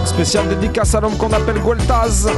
[0.04, 2.28] Spécial dédicace à l'homme qu'on appelle Gueltaz.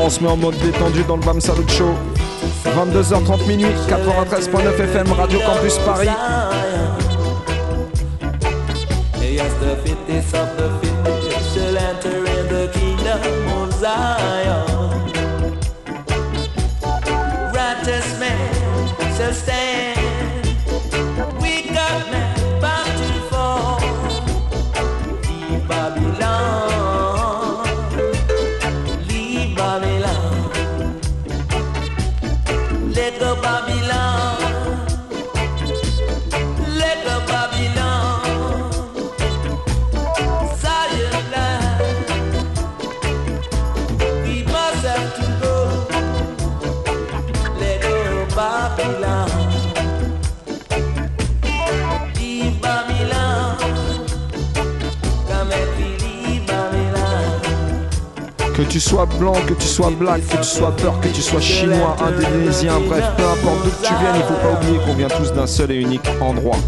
[0.00, 1.94] on se met en mode détendu dans le BAM Salut Show.
[2.64, 6.08] 22h30 minuit, 93.9 FM, Radio Campus Paris.
[58.92, 61.96] Que sois blanc, que tu sois black, que tu sois peur, que tu sois chinois,
[61.98, 65.46] indonésien, bref, peu importe d'où tu viennes, il faut pas oublier qu'on vient tous d'un
[65.46, 66.58] seul et unique endroit.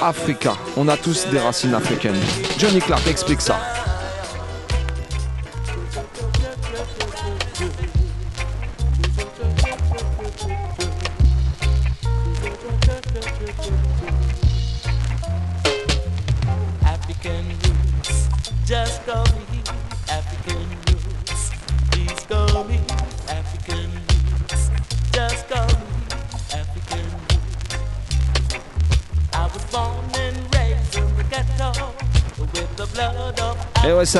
[0.00, 2.16] Africa, on a tous des racines africaines.
[2.58, 3.58] Johnny Clark explique ça.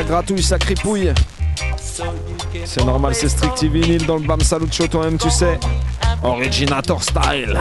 [0.09, 1.13] Gratouille sa cripouille
[2.65, 5.61] C'est normal c'est strict T Vinil dans le Bam toi-même tu sais.
[6.23, 7.61] Originator style.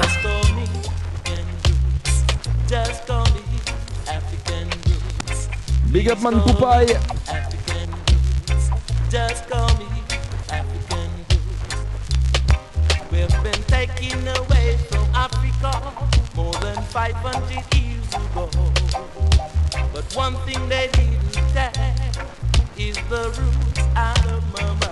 [2.69, 3.41] Just call me
[5.91, 6.95] Big up man Poupai
[7.27, 9.41] African Jews
[13.11, 15.81] We've been taking away from Africa
[16.35, 18.49] more than 500 years ago.
[19.93, 21.76] But one thing they didn't tell you
[22.79, 24.86] is the root out of my mind.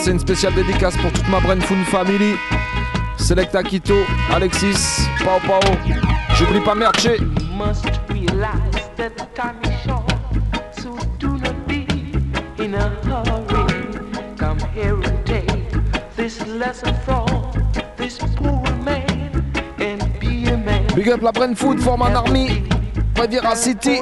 [0.00, 2.34] c'est une spéciale dédicace pour toute ma Brain Food Family.
[3.16, 3.94] Select Akito,
[4.32, 5.60] Alexis, Pao Pao.
[6.34, 7.08] J'oublie pas Merche.
[20.94, 22.62] Big up la Brain Food, forme un army.
[23.16, 24.00] Riviera City.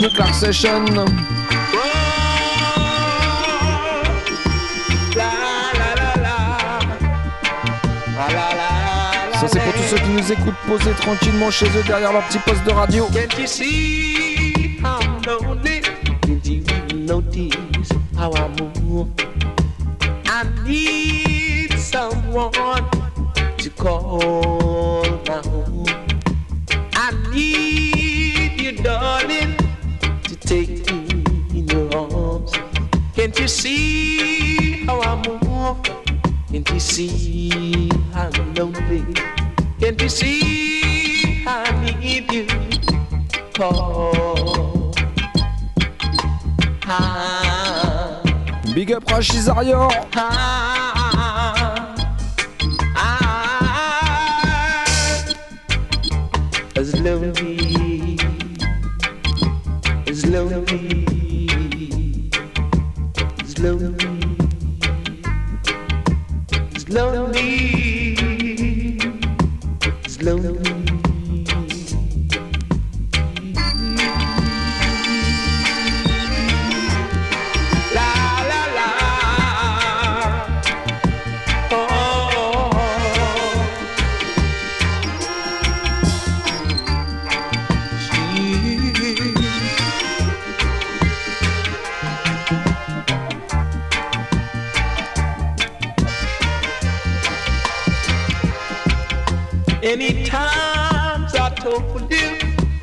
[0.00, 0.84] Clark Session.
[9.32, 12.38] Ça c'est pour tous ceux qui nous écoutent posés tranquillement chez eux derrière leur petit
[12.38, 13.08] poste de radio.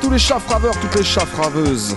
[0.00, 1.96] Tous les chats fraveurs, toutes les chats fraveuses.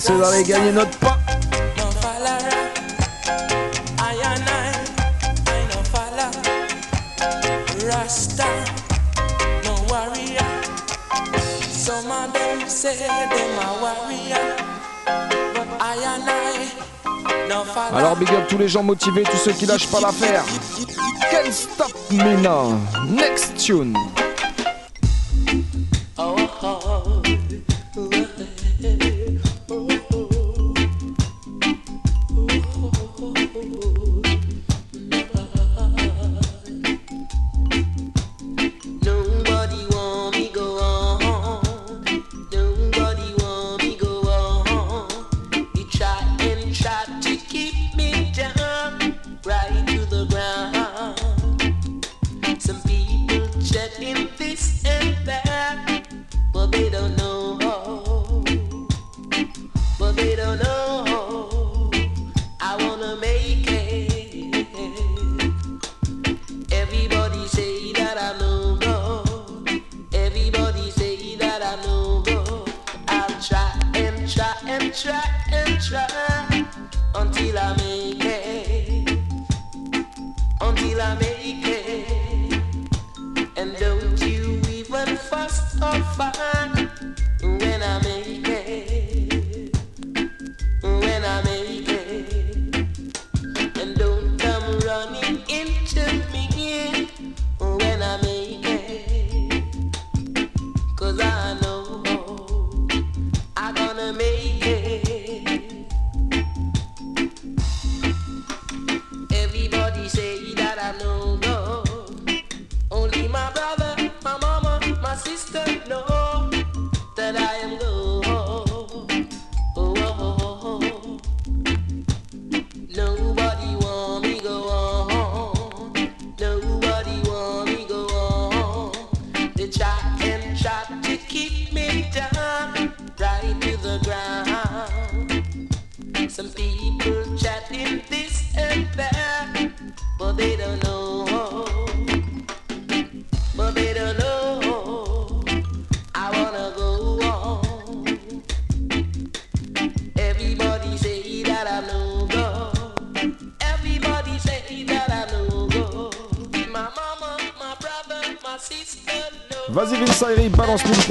[0.00, 1.16] c'est d'aller gagner notre pain.
[17.92, 20.44] Alors big up tous les gens motivés, tous ceux qui lâchent pas l'affaire.
[21.30, 22.78] Can't stop me now.
[23.08, 23.96] Next tune.
[26.18, 26.78] Oh, oh.
[26.84, 27.23] oh.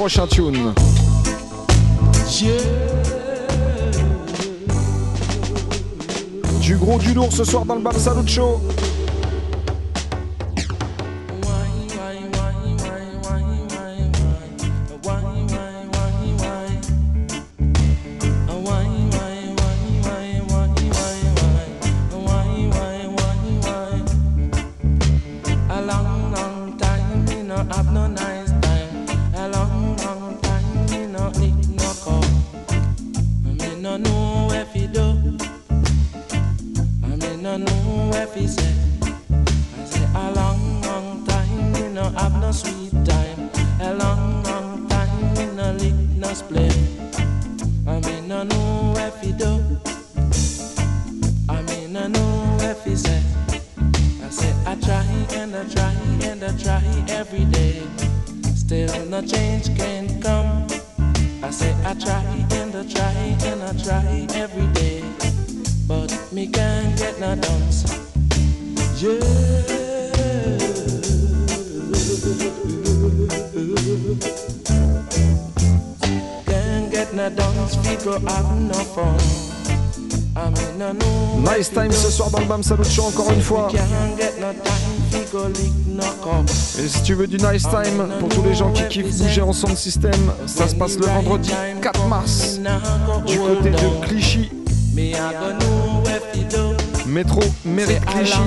[0.04, 0.74] Prochain tune.
[6.60, 8.60] Du gros, du lourd ce soir dans le Bam Salut Show.
[82.46, 83.68] Bam Salut Show encore une fois.
[86.78, 89.52] Et si tu veux du nice time pour tous les gens qui kiffent bouger en
[89.52, 92.60] son système, ça se passe le vendredi 4 mars
[93.26, 94.50] du côté de Clichy,
[97.06, 98.40] métro A Clichy.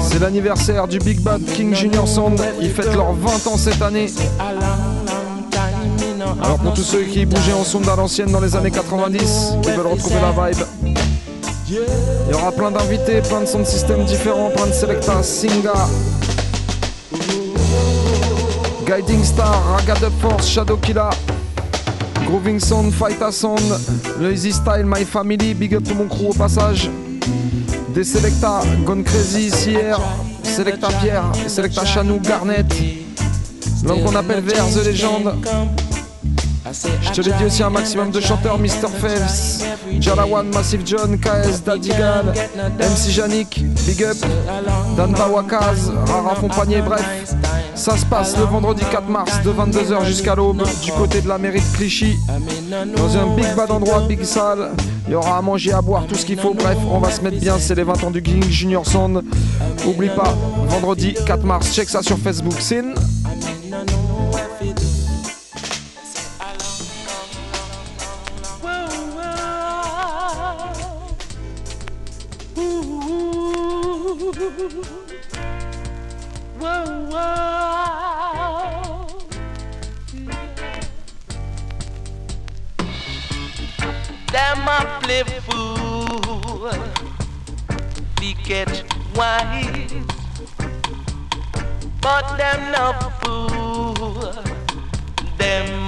[0.00, 2.40] C'est l'anniversaire du Big Bad King Junior Sound.
[2.60, 4.06] Ils fêtent leurs 20 ans cette année.
[6.42, 9.70] Alors pour tous ceux qui bougeaient en sonde à l'ancienne dans les années 90, qui
[9.70, 10.64] veulent retrouver la vibe,
[11.70, 15.72] il y aura plein d'invités, plein de sons de système différents, plein de selecta, Singa,
[18.84, 21.10] Guiding Star, Raga Dub Force, Shadow Killa,
[22.26, 23.60] Grooving Sound, Fighta Sound,
[24.20, 26.90] le Easy Style, My Family, Big Up tout mon crew au passage,
[27.94, 30.00] des selecta, Gone Crazy, CR,
[30.42, 32.66] Selecta Pierre, Selecta Chanou, Garnet,
[33.84, 35.79] l'homme qu'on appelle VR The Legend.
[36.72, 38.88] Je te l'ai dit aussi un maximum de chanteurs, Mr.
[39.00, 39.64] Phelps,
[39.98, 42.32] Jalawan, Massive John, KS, Dadigal,
[42.78, 44.16] MC Janik, Big Up,
[44.96, 47.04] Dan Bawakaz, Rara Fompanier, bref.
[47.74, 51.38] Ça se passe le vendredi 4 mars de 22h jusqu'à l'aube du côté de la
[51.38, 52.14] mairie de Clichy.
[52.96, 54.72] Dans un big bad endroit, big salle.
[55.06, 56.54] Il y aura à manger, à boire, tout ce qu'il faut.
[56.54, 57.58] Bref, on va se mettre bien.
[57.58, 59.24] C'est les 20 ans du King Junior Sound.
[59.86, 60.34] Oublie pas,
[60.68, 61.72] vendredi 4 mars.
[61.72, 62.60] Check ça sur Facebook.
[62.60, 62.89] Sin.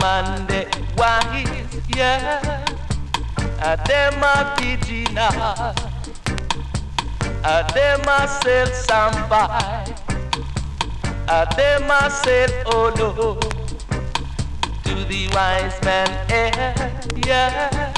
[0.02, 0.66] They
[0.98, 2.64] wise, yeah.
[3.62, 5.72] A them a pigeon, a
[7.72, 9.94] them a sell somebody.
[11.28, 13.38] A them a said, oh no,
[14.82, 16.90] to the wise man, eh,
[17.24, 17.94] yeah.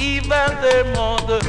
[0.00, 1.40] Even their mother,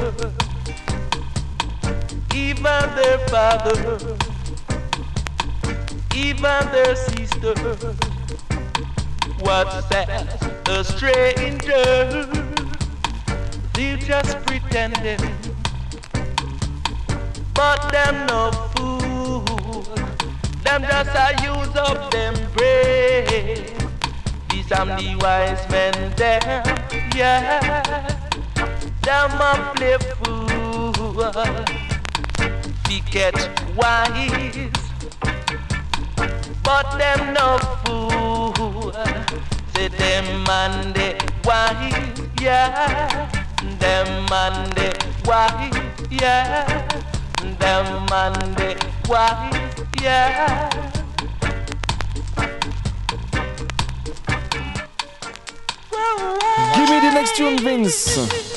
[2.34, 4.18] even their father,
[6.16, 7.54] even their sister,
[9.42, 10.10] was that
[10.68, 12.26] a stranger?
[13.74, 15.20] They just pretending,
[17.54, 19.84] but them no fool.
[20.64, 23.66] Them just a use up them brain.
[24.50, 26.64] These am the wise men there,
[27.16, 28.18] yeah.
[29.04, 30.92] Them a play fool.
[32.90, 33.36] We get
[33.76, 34.70] wise,
[36.64, 38.77] but them no fool.
[38.98, 40.44] Say them
[41.46, 41.86] wise,
[42.42, 43.30] yeah.
[43.78, 44.26] Them
[45.24, 45.72] wise,
[46.10, 46.88] yeah.
[47.60, 48.08] Them
[49.08, 50.70] wise, yeah.
[56.76, 58.57] Give me the next tune, Vince.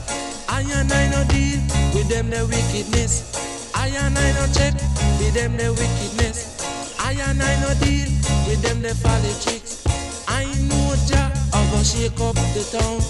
[0.61, 1.59] I and I no deal
[1.91, 3.33] with them the wickedness.
[3.73, 4.75] I and I no check
[5.17, 6.61] with them the wickedness.
[6.99, 8.05] I and I no deal
[8.45, 9.81] with them the folly tricks.
[10.27, 13.01] I know Jah, I go shake up the town.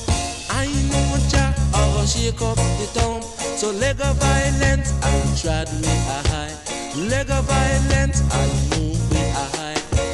[0.49, 3.21] I know Jah, I go shake up the town.
[3.59, 6.55] So leg of violence, I tread with a high.
[6.95, 8.47] Leg of violence, I
[8.79, 9.00] move.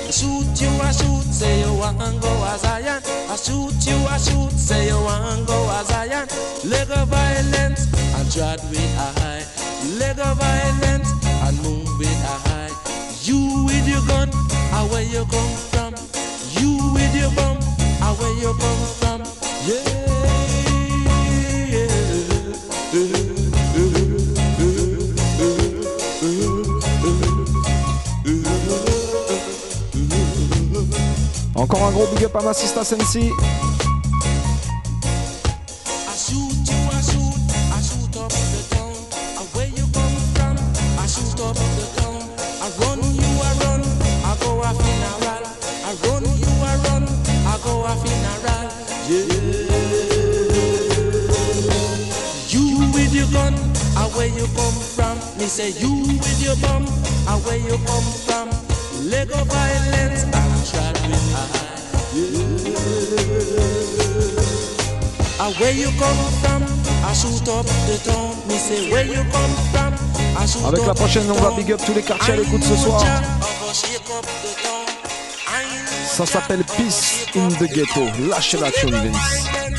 [0.08, 3.02] I shoot you, I shoot, say you want go as Zion.
[3.28, 6.30] I shoot you, I shoot, say you want go as Zion.
[6.64, 9.44] Leg of violence, I tread with a high.
[10.00, 11.12] Leg of violence,
[11.44, 12.72] I move with a high.
[13.24, 14.27] You with your gun,
[31.88, 33.32] un gros big up à ma sista Sensi.
[70.68, 73.04] Avec la prochaine, on va big up tous les quartiers à l'écoute ce soir.
[76.06, 78.02] Ça s'appelle Peace in the Ghetto.
[78.30, 79.77] Lâchez la tune, Vince.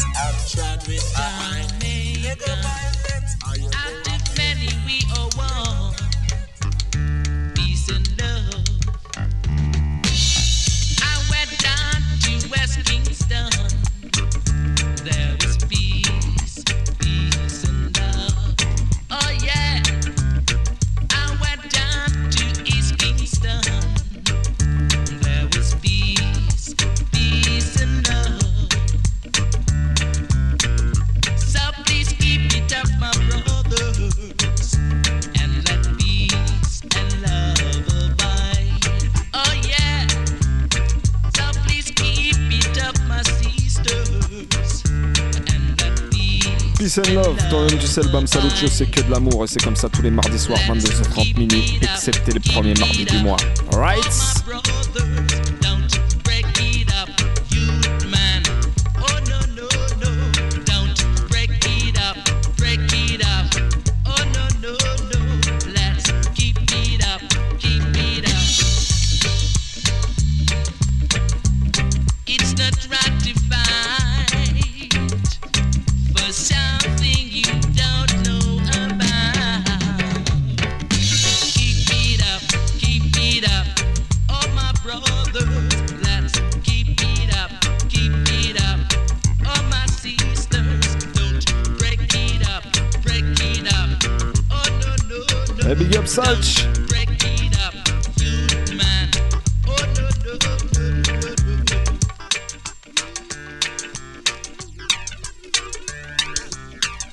[47.99, 49.45] Toi-même, tu sais, le Bam Saluccio, c'est que de l'amour.
[49.45, 53.19] Et c'est comme ça tous les mardis soirs, 22h30 minutes, excepté les premiers mardis du
[53.19, 53.37] mois.
[53.73, 54.38] Right?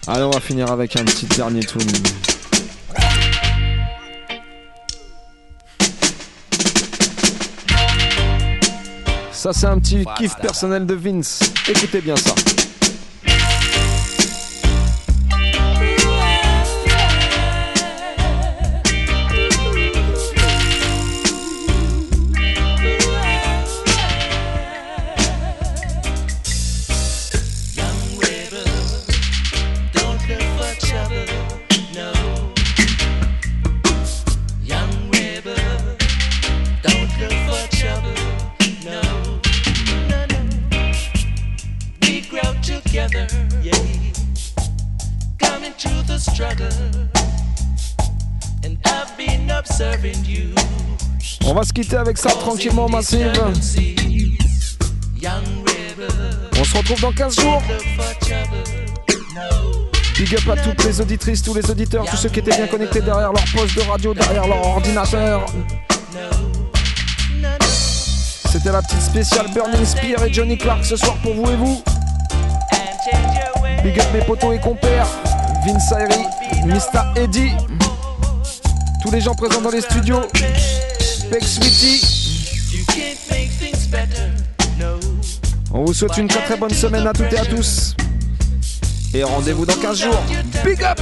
[0.08, 1.82] Allez, on va finir avec un petit dernier tune.
[9.32, 11.40] Ça, c'est un petit kiff personnel de Vince.
[11.68, 12.36] Écoutez bien ça.
[52.06, 53.34] Avec ça tranquillement, massive.
[56.60, 57.64] On se retrouve dans 15 jours.
[60.16, 63.02] Big up à toutes les auditrices, tous les auditeurs, tous ceux qui étaient bien connectés
[63.02, 65.48] derrière leur poste de radio, derrière leur ordinateur.
[68.52, 71.84] C'était la petite spéciale Burning Spear et Johnny Clark ce soir pour vous et vous.
[73.84, 75.08] Big up mes potos et compères,
[75.66, 76.24] Vince Ayri,
[76.68, 77.54] Mista Eddie,
[79.02, 80.22] tous les gens présents dans les studios,
[85.74, 87.96] On vous souhaite une très très bonne semaine à toutes et à tous.
[89.14, 90.24] Et rendez-vous dans 15 jours.
[90.64, 91.00] Big up